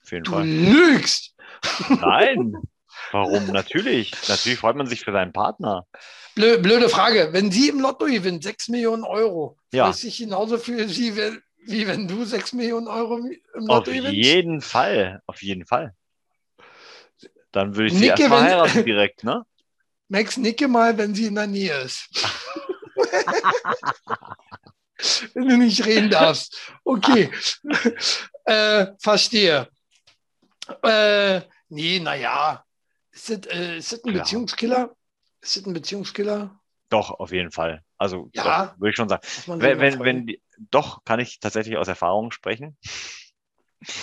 [0.02, 0.46] Auf jeden du Fall.
[0.46, 1.34] lügst.
[1.88, 2.54] Nein.
[3.12, 3.46] Warum?
[3.52, 4.12] Natürlich.
[4.28, 5.86] Natürlich freut man sich für seinen Partner.
[6.34, 7.28] Blö, blöde Frage.
[7.32, 9.90] Wenn sie im Lotto gewinnt, 6 Millionen Euro, Ja.
[9.90, 11.16] du dich genauso für sie,
[11.64, 14.12] wie, wenn du 6 Millionen Euro im Auf Lotto gewinnst?
[14.12, 15.22] jeden Fall.
[15.26, 15.94] Auf jeden Fall.
[17.52, 19.44] Dann würde ich sie Nicke, erst wenn- verheiraten direkt, ne?
[20.10, 22.08] Max, nicke mal, wenn sie in der Nähe ist.
[25.34, 26.56] wenn du nicht reden darfst.
[26.84, 27.30] Okay.
[28.44, 29.68] äh, verstehe.
[30.82, 32.64] Äh, nee, naja.
[33.18, 34.22] Ist das, äh, ist das ein Klar.
[34.22, 34.96] Beziehungskiller?
[35.40, 36.60] Ist das ein Beziehungskiller?
[36.88, 37.82] Doch, auf jeden Fall.
[37.96, 38.66] Also, Ja.
[38.66, 39.26] doch, würde ich schon sagen.
[39.46, 40.40] Wenn, wenn, wenn die,
[40.70, 42.76] doch, kann ich tatsächlich aus Erfahrung sprechen.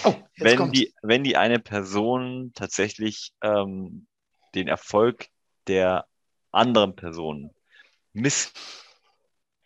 [0.04, 0.78] oh, wenn kommt's.
[0.78, 4.06] die, wenn die eine Person tatsächlich ähm,
[4.54, 5.28] den Erfolg
[5.68, 6.06] der
[6.52, 7.52] anderen Person
[8.12, 8.52] miss,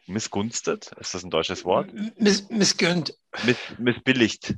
[0.06, 1.92] missgunstet, ist das ein deutsches Wort?
[2.18, 3.16] Miss, missgönnt.
[3.44, 4.56] Miss, missbilligt,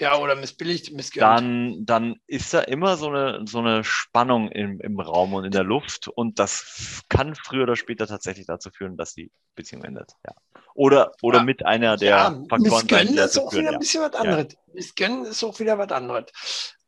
[0.00, 1.22] Ja, oder missbilligt, missgönnt.
[1.22, 5.50] dann, dann ist da immer so eine, so eine Spannung im, im Raum und in
[5.52, 10.12] der Luft und das kann früher oder später tatsächlich dazu führen, dass die Beziehung endet.
[10.26, 10.34] Ja.
[10.74, 11.44] Oder, oder Ja.
[11.44, 13.60] mit einer der ja, Faktoren missgönnen ist auch führen.
[13.60, 13.78] wieder ein Ja.
[13.78, 14.46] bisschen was anderes.
[14.72, 16.24] Missgönnen ist auch wieder was anderes.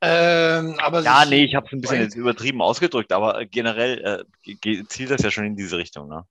[0.00, 4.24] Ähm, aber Ja, nee, ich habe es ein bisschen jetzt übertrieben ausgedrückt, aber generell äh,
[4.42, 6.08] ge- ge- zielt das ja schon in diese Richtung.
[6.08, 6.24] Ne?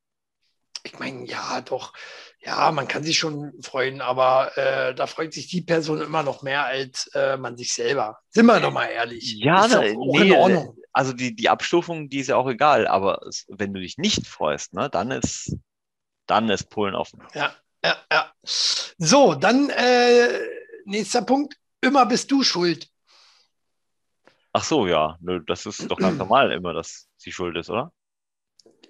[0.83, 1.93] Ich meine, ja, doch.
[2.43, 6.41] Ja, man kann sich schon freuen, aber äh, da freut sich die Person immer noch
[6.41, 8.19] mehr als äh, man sich selber.
[8.29, 9.35] Sind wir doch mal ehrlich.
[9.37, 10.77] Ja, ist ne, auch nee, in Ordnung.
[10.91, 14.25] Also die, die Abstufung, die ist ja auch egal, aber es, wenn du dich nicht
[14.25, 15.55] freust, ne, dann ist,
[16.25, 17.21] dann ist Polen offen.
[17.35, 17.53] Ja,
[17.85, 18.33] ja, ja.
[18.43, 20.39] So, dann äh,
[20.85, 21.55] nächster Punkt.
[21.79, 22.89] Immer bist du schuld.
[24.53, 27.93] Ach so, ja, nö, das ist doch ganz normal immer, dass sie schuld ist, oder?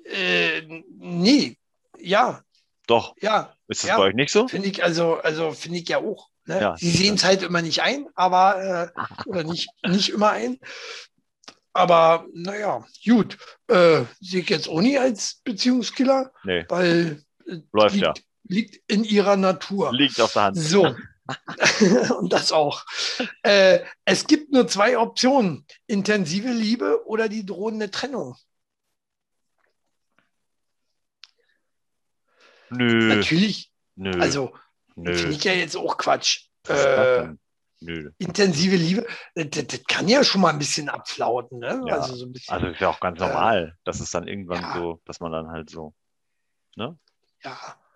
[0.05, 0.61] Äh,
[0.97, 1.57] nee,
[1.99, 2.43] ja,
[2.91, 3.55] Doch, ja.
[3.67, 3.97] ist das Ja.
[3.97, 4.47] bei euch nicht so?
[4.49, 6.27] Finde ich, also, also finde ich ja auch.
[6.45, 6.59] Ne?
[6.59, 10.59] Ja, Sie sehen es halt immer nicht ein, aber äh, oder nicht, nicht immer ein.
[11.73, 13.37] Aber naja, gut.
[13.67, 18.13] Äh, sehe ich jetzt auch nie als Beziehungskiller, Nee, weil äh, Läuft liegt, ja.
[18.43, 19.93] liegt in ihrer Natur.
[19.93, 20.57] liegt auf der Hand.
[20.57, 20.93] So.
[22.19, 22.83] Und das auch.
[23.43, 28.35] Äh, es gibt nur zwei Optionen: intensive Liebe oder die drohende Trennung.
[32.71, 34.53] Nö, Natürlich, nö, also
[34.95, 35.13] nö.
[35.13, 36.45] finde ich ja jetzt auch Quatsch.
[36.67, 37.27] Äh?
[37.83, 38.11] Nö.
[38.19, 41.57] intensive Liebe, das, das, kann ja schon mal ein bisschen abflauten.
[41.57, 41.81] Ne?
[41.87, 42.53] Ja, Also so ein bisschen.
[42.53, 44.73] Also ist ja auch ganz Äh, normal, dass es dann irgendwann ja.
[44.75, 45.93] so, dass man dann halt so
[46.75, 46.95] ja.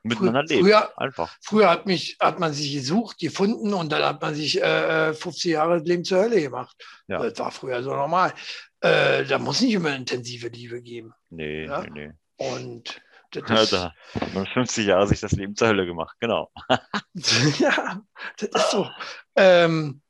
[0.04, 0.64] miteinander Früher- lebt.
[0.64, 1.38] früher- Einfach.
[1.42, 5.52] Früher hat, mich, hat man sich gesucht, gefunden und dann hat man sich äh, 50
[5.52, 6.76] Jahre das Leben zur Hölle gemacht.
[7.08, 7.20] Ja.
[7.22, 8.34] Das war früher so normal.
[8.82, 11.14] Äh, da muss nicht immer intensive Liebe geben.
[11.30, 11.82] Nee, Ja.
[11.82, 12.12] nee, nee.
[12.38, 13.02] Und
[13.44, 16.52] das Ja, da hat man 50 Jahre sich das Leben zur Hölle gemacht, genau.
[17.60, 18.02] ja,
[18.38, 18.90] das ist so.
[19.36, 20.02] Ähm,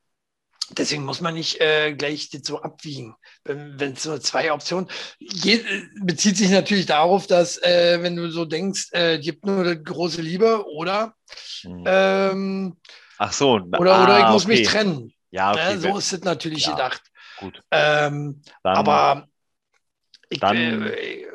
[0.72, 3.16] deswegen muss man nicht äh, gleich das so abwiegen.
[3.44, 5.60] Wenn es nur zwei Optionen äh,
[6.02, 10.22] bezieht sich natürlich darauf, dass äh, wenn du so denkst, äh, gibt nur die große
[10.22, 11.16] Liebe oder
[11.64, 11.86] Hm.
[11.86, 12.78] ähm,
[13.18, 14.70] Ach so, oder, oder ich ah, muss mich okay.
[14.70, 15.14] trennen.
[15.32, 15.82] Ja, okay, ne?
[15.82, 16.72] So ist es natürlich Ja.
[16.72, 17.02] gedacht.
[17.36, 17.62] gut.
[17.72, 19.28] Ähm, Dann aber
[20.30, 21.26] ich, dann- äh,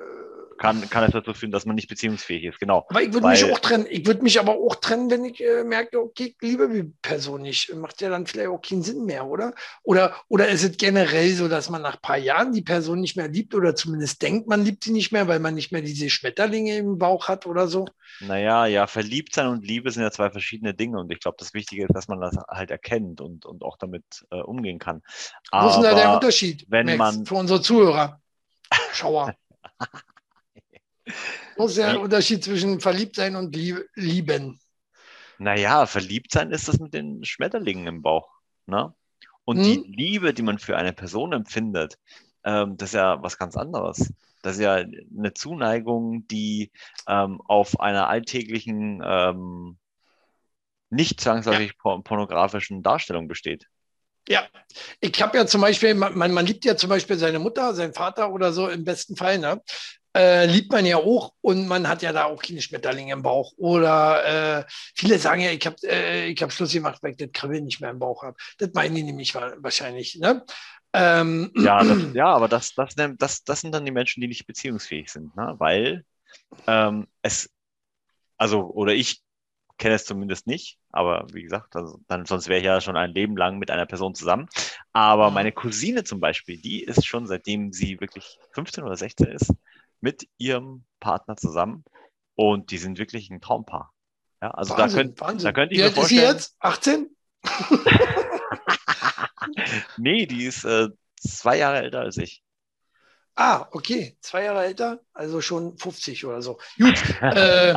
[0.60, 2.86] kann, kann es dazu führen, dass man nicht beziehungsfähig ist, genau.
[2.90, 3.86] aber ich würde mich auch trennen.
[3.88, 7.40] Ich würde mich aber auch trennen, wenn ich äh, merke, okay, ich liebe die Person
[7.40, 7.74] nicht.
[7.74, 9.54] Macht ja dann vielleicht auch keinen Sinn mehr, oder?
[9.82, 13.16] Oder, oder ist es generell so, dass man nach ein paar Jahren die Person nicht
[13.16, 16.10] mehr liebt oder zumindest denkt, man liebt sie nicht mehr, weil man nicht mehr diese
[16.10, 17.86] Schmetterlinge im Bauch hat oder so?
[18.20, 21.54] Naja, ja, verliebt sein und Liebe sind ja zwei verschiedene Dinge und ich glaube, das
[21.54, 25.02] Wichtige ist, dass man das halt erkennt und, und auch damit äh, umgehen kann.
[25.52, 28.20] Wo ist denn da der Aber Unterschied, wenn Max, man- für unsere Zuhörer?
[28.92, 29.34] Schauer.
[31.56, 34.58] Wo ist der Wie- Unterschied zwischen verliebt sein und lieb lieben?
[35.38, 38.28] Naja, verliebt sein ist das mit den Schmetterlingen im Bauch.
[38.66, 38.94] Ne?
[39.44, 39.84] Und die Mhm.
[39.86, 41.98] Liebe, die man für eine Person empfindet,
[42.44, 44.12] ähm, das ist ja was ganz anderes.
[44.42, 46.70] Das ist ja eine Zuneigung, die
[47.06, 49.78] ähm, auf einer alltäglichen, ähm,
[50.90, 53.66] nicht zwangsläufig por pornografischen Darstellung besteht.
[54.28, 54.46] Ja,
[55.00, 58.32] ich habe ja zum Beispiel, man, man liebt ja zum Beispiel seine Mutter, seinen Vater
[58.32, 59.60] oder so im besten Fall, ne?
[60.16, 63.52] Äh, liebt man ja auch und man hat ja da auch keine Schmetterlinge im Bauch.
[63.56, 67.28] Oder äh, viele sagen ja, ich habe äh, ich hab Schluss gemacht, weil ich das
[67.32, 68.36] Kribbeln nicht mehr im Bauch habe.
[68.58, 70.16] Das meinen die nämlich wa- wahrscheinlich.
[70.16, 70.44] Ne?
[70.92, 74.46] Ähm, Ja, das, ja aber das, das, das, das sind dann die Menschen, die nicht
[74.46, 75.54] beziehungsfähig sind, ne?
[75.58, 76.04] weil
[76.66, 77.50] ähm, es,
[78.38, 79.22] also, oder ich
[79.78, 83.12] kenne es zumindest nicht, aber wie gesagt, also dann, sonst wäre ich ja schon ein
[83.14, 84.48] Leben lang mit einer Person zusammen.
[84.92, 85.34] Aber Mhm.
[85.34, 89.52] meine Cousine zum Beispiel, die ist schon seitdem sie wirklich 15 oder 16 ist,
[90.00, 91.84] mit ihrem Partner zusammen
[92.34, 93.92] und die sind wirklich ein Traumpaar.
[94.42, 95.44] Ja, also Wahnsinn, da, könnt, Wahnsinn.
[95.44, 96.36] da könnte ich Wie mir alt ist sie vorstellen.
[96.36, 96.56] jetzt?
[96.60, 97.16] 18?
[99.98, 100.88] nee, die ist äh,
[101.20, 102.42] zwei Jahre älter als ich.
[103.34, 104.16] Ah, okay.
[104.20, 106.58] Zwei Jahre älter, also schon 50 oder so.
[106.78, 107.02] Gut.
[107.20, 107.74] äh,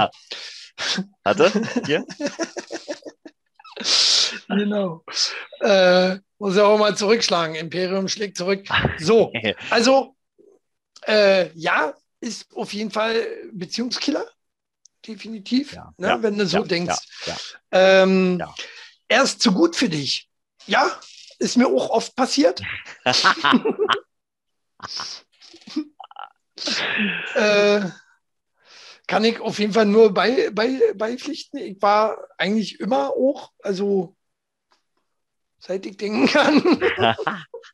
[1.25, 1.51] Hatte?
[1.85, 2.05] Hier?
[4.47, 5.03] genau.
[5.59, 7.55] Äh, muss ja auch mal zurückschlagen.
[7.55, 8.67] Imperium schlägt zurück.
[8.97, 9.31] So,
[9.69, 10.15] also
[11.05, 11.93] äh, ja,
[12.23, 14.25] ist auf jeden Fall Beziehungskiller.
[15.05, 15.73] Definitiv.
[15.73, 16.97] Ja, ne, ja, wenn du so ja, denkst.
[17.71, 18.41] Ähm.
[19.09, 20.29] Er ist zu gut für dich.
[20.65, 20.89] Ja,
[21.39, 22.61] ist mir auch oft passiert.
[27.35, 27.81] äh,
[29.07, 31.59] kann ich auf jeden Fall nur bei, bei, beipflichten.
[31.59, 34.15] Ich war eigentlich immer auch, also
[35.59, 36.81] seit ich denken kann.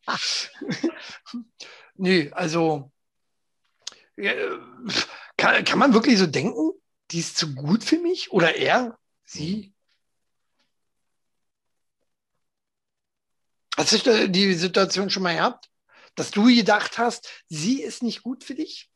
[1.95, 2.91] nee, also
[5.37, 6.71] kann, kann man wirklich so denken,
[7.11, 8.31] die ist zu gut für mich?
[8.31, 8.97] Oder er?
[9.25, 9.73] Sie?
[13.77, 15.69] Hast du die Situation schon mal gehabt,
[16.15, 18.91] dass du gedacht hast, sie ist nicht gut für dich?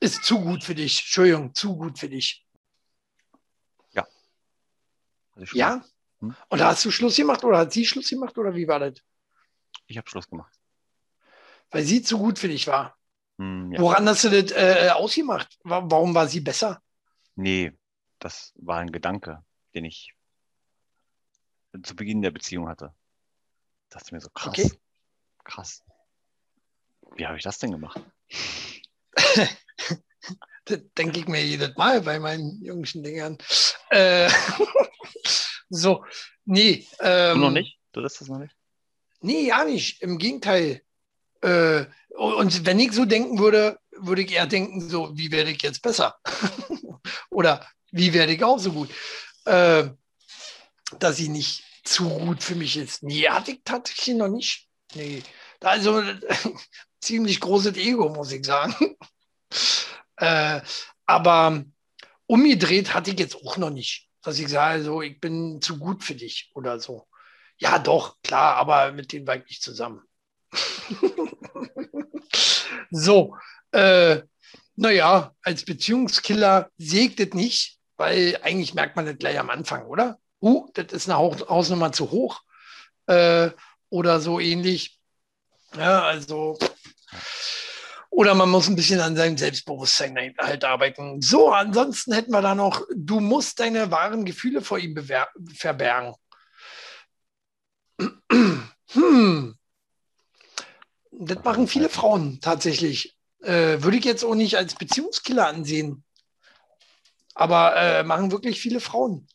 [0.00, 1.00] Ist zu gut für dich.
[1.00, 2.44] Entschuldigung, zu gut für dich.
[5.44, 5.84] Schon- Ja?
[6.20, 6.34] Hm?
[6.48, 8.94] Und hast du Schluss gemacht oder hat sie Schluss gemacht oder wie war das?
[9.86, 10.52] Ich habe Schluss gemacht.
[11.70, 12.97] Weil sie zu gut für dich war.
[13.38, 13.80] Hm, ja.
[13.80, 15.58] Woran hast du das äh, ausgemacht?
[15.62, 16.82] Wa- Warum war sie besser?
[17.36, 17.72] Nee,
[18.18, 20.12] das war ein Gedanke, den ich
[21.82, 22.92] zu Beginn der Beziehung hatte.
[23.90, 24.72] dachte mir so, krass, Okay.
[25.44, 25.84] krass.
[27.16, 28.00] Wie habe ich das denn gemacht?
[30.64, 33.38] Das denke ich mir jedes Mal bei meinen jüngsten Dingern.
[33.88, 34.28] Äh,
[35.70, 36.04] so,
[36.44, 36.86] nee.
[37.00, 37.78] Ähm, Du noch nicht?
[37.92, 38.54] Du lässt das noch nicht?
[39.22, 40.02] Nee, ja nicht.
[40.02, 40.82] Im Gegenteil.
[41.42, 41.86] Äh,
[42.16, 45.82] und wenn ich so denken würde, würde ich eher denken, so, wie werde ich jetzt
[45.82, 46.16] besser?
[47.30, 48.90] Oder wie werde ich auch so gut?
[49.44, 49.90] Äh,
[50.98, 53.02] dass sie nicht zu gut für mich ist.
[53.02, 54.68] Nee, hatte ich tatsächlich noch nicht.
[54.94, 55.22] Nee.
[55.60, 56.02] Also
[57.00, 58.74] ziemlich großes Ego, muss ich sagen.
[60.16, 60.60] äh,
[61.06, 61.64] aber
[62.26, 64.08] umgedreht hatte ich jetzt auch noch nicht.
[64.22, 67.08] Dass ich sage, so, ich bin zu gut für dich oder so.
[67.56, 70.02] Ja, doch, klar, aber mit denen war ich nicht zusammen.
[72.90, 73.36] so,
[73.72, 74.22] äh,
[74.76, 80.18] naja, als Beziehungskiller sägt es nicht, weil eigentlich merkt man das gleich am Anfang, oder?
[80.40, 82.42] Uh, das ist eine Haus Hausnummer zu hoch
[83.06, 83.50] äh,
[83.90, 84.98] oder so ähnlich.
[85.76, 86.58] Ja, also.
[88.10, 91.20] Oder man muss ein bisschen an seinem Selbstbewusstsein halt arbeiten.
[91.20, 94.96] So, ansonsten hätten wir da noch, du musst deine wahren Gefühle vor ihm
[95.54, 96.14] verbergen.
[101.28, 103.16] Das machen viele Frauen tatsächlich.
[103.42, 106.04] Äh, würde ich jetzt auch nicht als Beziehungskiller ansehen.
[107.34, 109.28] Aber äh, machen wirklich viele Frauen.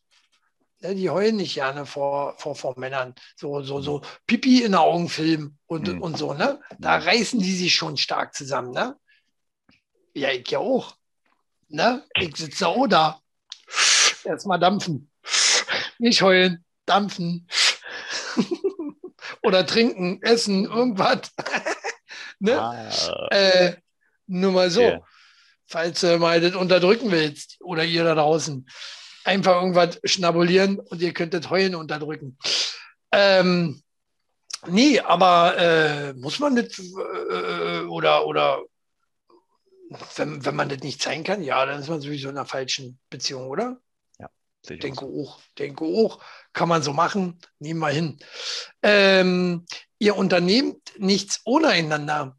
[0.81, 3.15] Ja, die heulen nicht gerne vor, vor, vor Männern.
[3.37, 6.01] So, so, so Pipi in den Augen filmen und, Mhm.
[6.01, 6.59] und so, ne?
[6.77, 8.97] Da reißen die sich schon stark zusammen, ne?
[10.13, 10.97] Ja, ich ja auch.
[11.69, 12.03] Ne?
[12.19, 13.21] Ich sitze auch da.
[14.25, 15.09] Erstmal dampfen.
[15.97, 17.47] Nicht heulen, dampfen.
[19.43, 21.31] Oder trinken, essen, irgendwas.
[22.43, 22.61] Ne?
[22.61, 23.75] Ah, Äh,
[24.27, 25.01] nur mal so, Okay.
[25.67, 28.67] falls du mal das unterdrücken willst oder ihr da draußen.
[29.25, 32.37] Einfach irgendwas schnabulieren und ihr könntet heulen unterdrücken.
[33.11, 33.81] Ähm,
[34.67, 38.61] nee, aber äh, muss man das äh, oder, oder
[40.15, 42.99] wenn, wenn man das nicht zeigen kann, ja, dann ist man sowieso in einer falschen
[43.09, 43.77] Beziehung, oder?
[44.65, 46.19] auch Denke auch, denke auch,
[46.53, 48.19] kann man so machen, nehmen wir hin.
[48.81, 49.65] Ähm,
[50.03, 52.37] ihr unternehmt nichts ohne einander.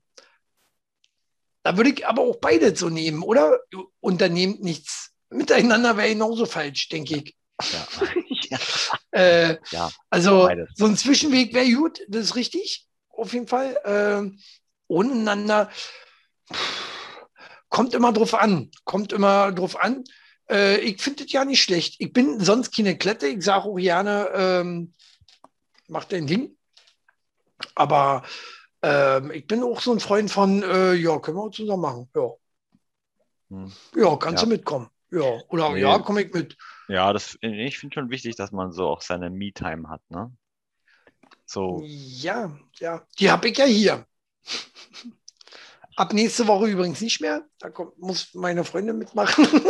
[1.63, 3.59] Da würde ich aber auch beide so nehmen, oder?
[3.73, 7.37] Ihr Unternehmt nichts miteinander wäre genauso falsch, denke ich.
[7.73, 7.87] Ja.
[8.51, 8.59] ja.
[9.13, 10.71] Äh, ja, also beides.
[10.75, 13.79] so ein Zwischenweg wäre gut, das ist richtig, auf jeden Fall.
[13.85, 14.41] Ähm,
[14.89, 15.71] ohne einander
[17.69, 20.03] kommt immer drauf an, kommt immer drauf an.
[20.51, 21.95] Äh, ich finde es ja nicht schlecht.
[22.01, 23.29] Ich bin sonst keine Klette.
[23.29, 24.95] Ich sage auch gerne, ähm,
[25.87, 26.57] mach dein Ding.
[27.75, 28.23] Aber
[28.83, 32.11] ähm, ich bin auch so ein Freund von, äh, ja, können wir auch zusammen machen.
[32.15, 32.31] Ja,
[33.51, 33.73] Hm.
[33.97, 34.47] ja kannst Ja.
[34.49, 34.89] du mitkommen.
[35.11, 35.81] Ja, oder Nee.
[35.81, 36.57] ja, komme ich mit.
[36.89, 40.33] Ja, das, ich finde schon wichtig, dass man so auch seine Me-Time hat, ne?
[41.47, 44.07] So, Ja, ja, die habe ich ja hier.
[45.97, 47.45] Ab nächste Woche übrigens nicht mehr.
[47.59, 49.47] Da kommt, muss meine Freundin mitmachen.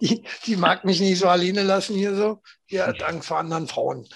[0.00, 2.42] die, die mag mich nicht so alleine lassen hier so.
[2.70, 4.06] Die hat Angst vor anderen Frauen.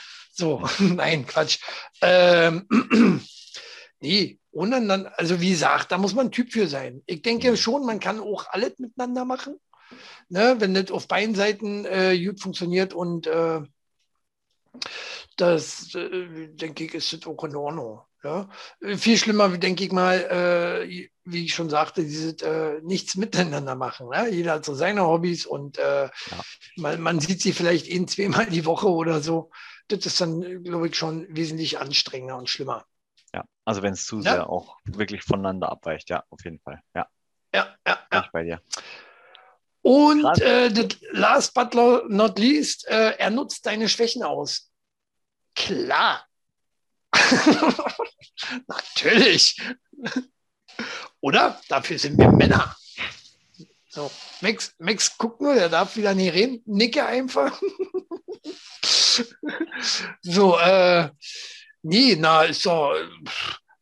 [0.43, 1.61] So, nein, Quatsch.
[2.01, 2.67] Ähm,
[4.01, 7.01] nee, ohne dann, also wie gesagt, da muss man Typ für sein.
[7.07, 7.57] Ich denke mhm.
[7.57, 9.61] schon, man kann auch alles miteinander machen.
[10.31, 13.61] Ne, wenn das auf beiden Seiten äh, gut funktioniert und äh,
[15.37, 18.01] das, äh, denke ich, ist das auch in Ordnung.
[18.25, 18.49] Ja?
[18.97, 24.09] Viel schlimmer, denke ich mal, äh, wie ich schon sagte, dieses äh, nichts miteinander machen.
[24.09, 24.29] Ne?
[24.31, 26.11] Jeder hat so seine Hobbys und äh, ja.
[26.77, 29.51] man, man, sieht sie vielleicht ein, zweimal die Woche oder so.
[29.97, 32.85] Das ist dann, glaube ich, schon wesentlich anstrengender und schlimmer.
[33.35, 34.33] Ja, also wenn es zu ja?
[34.33, 36.81] sehr auch wirklich voneinander abweicht, ja, auf jeden Fall.
[36.95, 37.07] Ja,
[37.55, 37.99] ja, ja.
[38.13, 38.29] ja.
[38.33, 38.61] Bei dir.
[39.83, 44.71] Und äh, last but not least, äh, er nutzt deine Schwächen aus.
[45.55, 46.25] Klar.
[48.67, 49.61] Natürlich.
[51.21, 51.61] Oder?
[51.69, 52.77] Dafür sind wir Männer.
[53.95, 56.63] So, Max, Max, guck nur, der darf wieder nicht reden.
[56.65, 57.61] Nicke einfach.
[60.23, 61.11] so, äh,
[61.83, 62.97] nee, na, ist doch,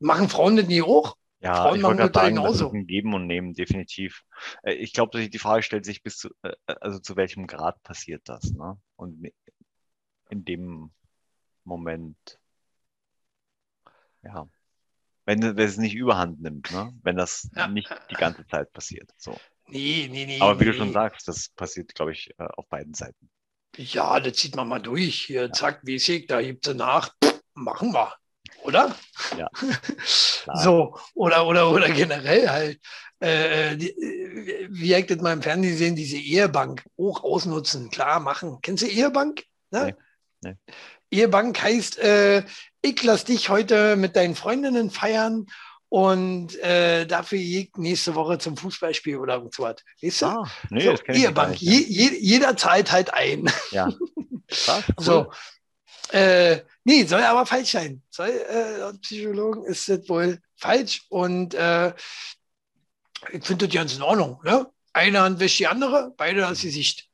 [0.01, 1.17] machen Frauen das nie hoch?
[1.39, 2.65] Ja, Frauen ich wollte gerade sagen, genauso.
[2.65, 4.25] das ist ein Geben und Nehmen, definitiv.
[4.65, 8.23] Äh, ich glaube, die Frage stellt sich bis zu, äh, also zu welchem Grad passiert
[8.25, 8.81] das, ne?
[8.97, 9.31] Und
[10.29, 10.91] in dem
[11.63, 12.41] Moment,
[14.25, 14.49] ja,
[15.25, 16.93] wenn, wenn es nicht überhand nimmt, ne?
[17.05, 17.69] Wenn das ja.
[17.69, 19.39] nicht die ganze Zeit passiert, so.
[19.71, 20.41] Nee, nee, nee.
[20.41, 20.73] Aber wie nee.
[20.73, 23.31] du schon sagst, das passiert, glaube ich, äh, auf beiden Seiten.
[23.77, 25.27] Ja, das zieht man mal durch.
[25.27, 25.53] Hier, ja.
[25.53, 27.15] zack, wie Wiesig, da gibt es nach.
[27.55, 28.15] Machen wir
[28.63, 28.95] oder?
[29.39, 29.49] Ja.
[30.63, 32.81] so, oder, oder, oder generell halt.
[33.21, 33.95] Äh, die,
[34.71, 38.59] wie das mal im Fernsehen sehen, diese Ehebank hoch ausnutzen, klar machen.
[38.63, 39.45] Kennst du Ehebank?
[39.71, 39.95] Ne?
[40.41, 40.51] Nee.
[40.51, 40.75] nee.
[41.11, 42.45] Ehebank heißt, äh,
[42.81, 45.47] ich lass dich heute mit deinen Freundinnen feiern
[45.91, 49.77] und äh, dafür je, nächste Woche zum Fußballspiel oder so was.
[50.01, 50.27] Weißt du?
[50.27, 51.73] Ah, nee, so, Ehebank, nicht, ja.
[51.73, 53.53] je, jeder zahlt halt ein.
[53.73, 53.93] Ja.
[54.47, 55.05] Krass, cool.
[55.05, 55.33] So.
[56.13, 58.03] Äh, nee, soll aber falsch sein.
[58.09, 61.93] Soll, äh, Psychologen ist das wohl falsch und äh,
[63.33, 64.41] ich finde das ganz in Ordnung.
[64.45, 64.71] Ne?
[64.93, 67.09] Eine Hand wäscht die andere, beide das Gesicht.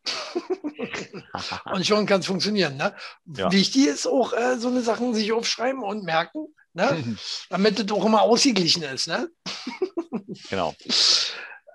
[1.64, 2.77] und schon kann es funktionieren.
[2.77, 2.95] Ne?
[3.24, 3.51] Ja.
[3.51, 7.16] Wichtig ist auch, äh, so eine Sachen sich aufschreiben und merken, ne?
[7.51, 9.09] damit es auch immer ausgeglichen ist.
[9.09, 9.29] Ne?
[10.51, 10.74] genau.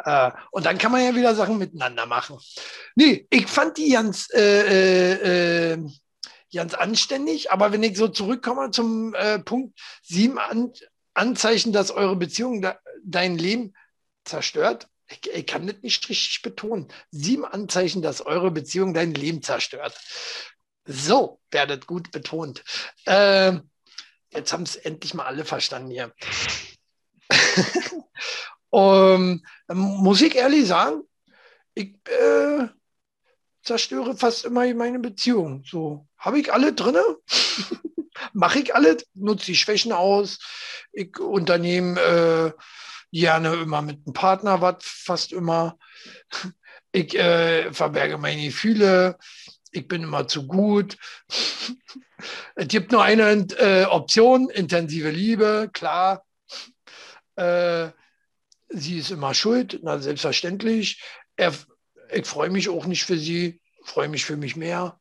[0.06, 2.38] Äh, und dann kann man ja wieder Sachen miteinander machen.
[2.96, 5.90] Nee, ich fand die ganz äh, äh, äh
[6.54, 7.52] ganz anständig.
[7.52, 10.74] Aber wenn ich so zurückkomme zum äh, Punkt sieben An
[11.14, 13.74] Anzeichen, dass eure Beziehung da, dein Leben
[14.24, 14.88] zerstört.
[15.10, 16.88] Ich, ich, kann das nicht richtig betonen.
[17.12, 20.00] Sieben Anzeichen, dass eure Beziehung dein Leben zerstört.
[20.86, 22.64] So werdet gut betont.
[23.06, 23.60] Äh,
[24.34, 26.14] jetzt haben es endlich mal alle verstanden hier.
[28.70, 31.02] um, muss ich ehrlich sagen,
[31.74, 32.68] ich äh,
[33.64, 35.64] zerstöre fast immer meine Beziehung.
[35.66, 37.04] So, habe ich alle drinne?
[38.34, 39.06] Mache ich alles?
[39.14, 40.40] Nutze die Schwächen aus?
[40.92, 42.52] Ich unternehme äh,
[43.12, 45.78] gerne immer mit einem Partner was, fast immer.
[46.92, 49.18] Ich äh, verberge meine Gefühle.
[49.72, 50.98] Ich bin immer zu gut.
[52.56, 56.26] es gibt nur eine äh, Option, intensive Liebe, klar.
[57.36, 57.90] Äh,
[58.70, 61.02] sie ist immer schuld, na selbstverständlich.
[61.36, 61.54] Er,
[62.14, 65.00] ich freue mich auch nicht für sie, freue mich für mich mehr.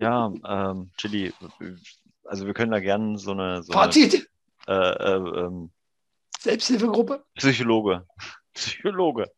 [0.00, 1.32] Ja, ähm, Chili,
[2.24, 3.62] also wir können da gerne so eine.
[3.62, 4.28] So Fazit?
[4.66, 5.70] Eine, äh, äh, ähm,
[6.40, 7.24] Selbsthilfegruppe?
[7.34, 8.06] Psychologe.
[8.54, 9.30] Psychologe.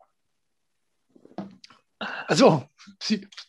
[2.27, 2.69] Also,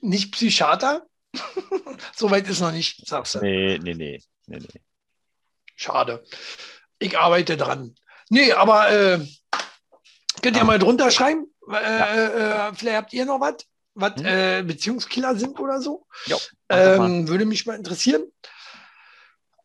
[0.02, 1.06] nicht Psychiater?
[2.16, 3.40] Soweit ist noch nicht, sagst du.
[3.40, 4.22] Nee, nee, nee.
[4.48, 4.82] nee, nee.
[5.76, 6.24] Schade.
[7.00, 7.96] Ich arbeite dran.
[8.30, 9.20] Nee, aber äh,
[10.42, 10.66] könnt ihr ah.
[10.66, 11.48] mal drunter schreiben?
[11.70, 12.70] Äh, ja.
[12.70, 13.66] äh, vielleicht habt ihr noch was?
[13.96, 14.26] was hm?
[14.26, 16.06] äh, Beziehungskiller sind oder so.
[16.26, 16.38] Jo,
[16.70, 18.24] ähm, würde mich mal interessieren.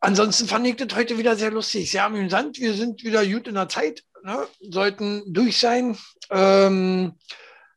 [0.00, 2.58] Ansonsten fand ich das heute wieder sehr lustig, sehr amüsant.
[2.58, 4.46] Wir sind wieder gut in der Zeit, ne?
[4.60, 5.98] sollten durch sein.
[6.30, 7.18] Ähm,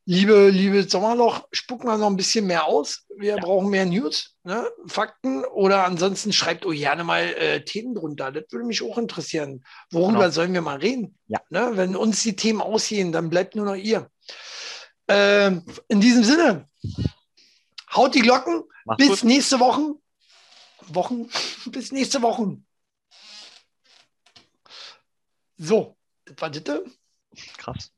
[0.05, 3.05] liebe, liebe Sommerloch, spucken wir noch ein bisschen mehr aus.
[3.17, 3.41] Wir ja.
[3.41, 4.69] brauchen mehr News, ne?
[4.85, 8.31] Fakten oder ansonsten schreibt euch gerne mal äh, Themen drunter.
[8.31, 9.63] Das würde mich auch interessieren.
[9.91, 10.31] Worüber genau.
[10.31, 11.17] sollen wir mal reden?
[11.27, 11.41] Ja.
[11.49, 11.71] Ne?
[11.75, 14.09] Wenn uns die Themen ausgehen, dann bleibt nur noch ihr.
[15.07, 15.51] Äh,
[15.87, 16.67] in diesem Sinne,
[17.93, 18.63] haut die Glocken.
[18.85, 19.23] Mach's bis gut.
[19.23, 19.95] nächste Woche.
[20.87, 21.29] Wochen.
[21.67, 22.57] Bis nächste Woche.
[25.57, 25.95] So,
[26.25, 26.81] das war das.
[27.57, 27.92] Krass.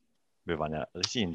[0.45, 1.33] 被绑架了而是吸引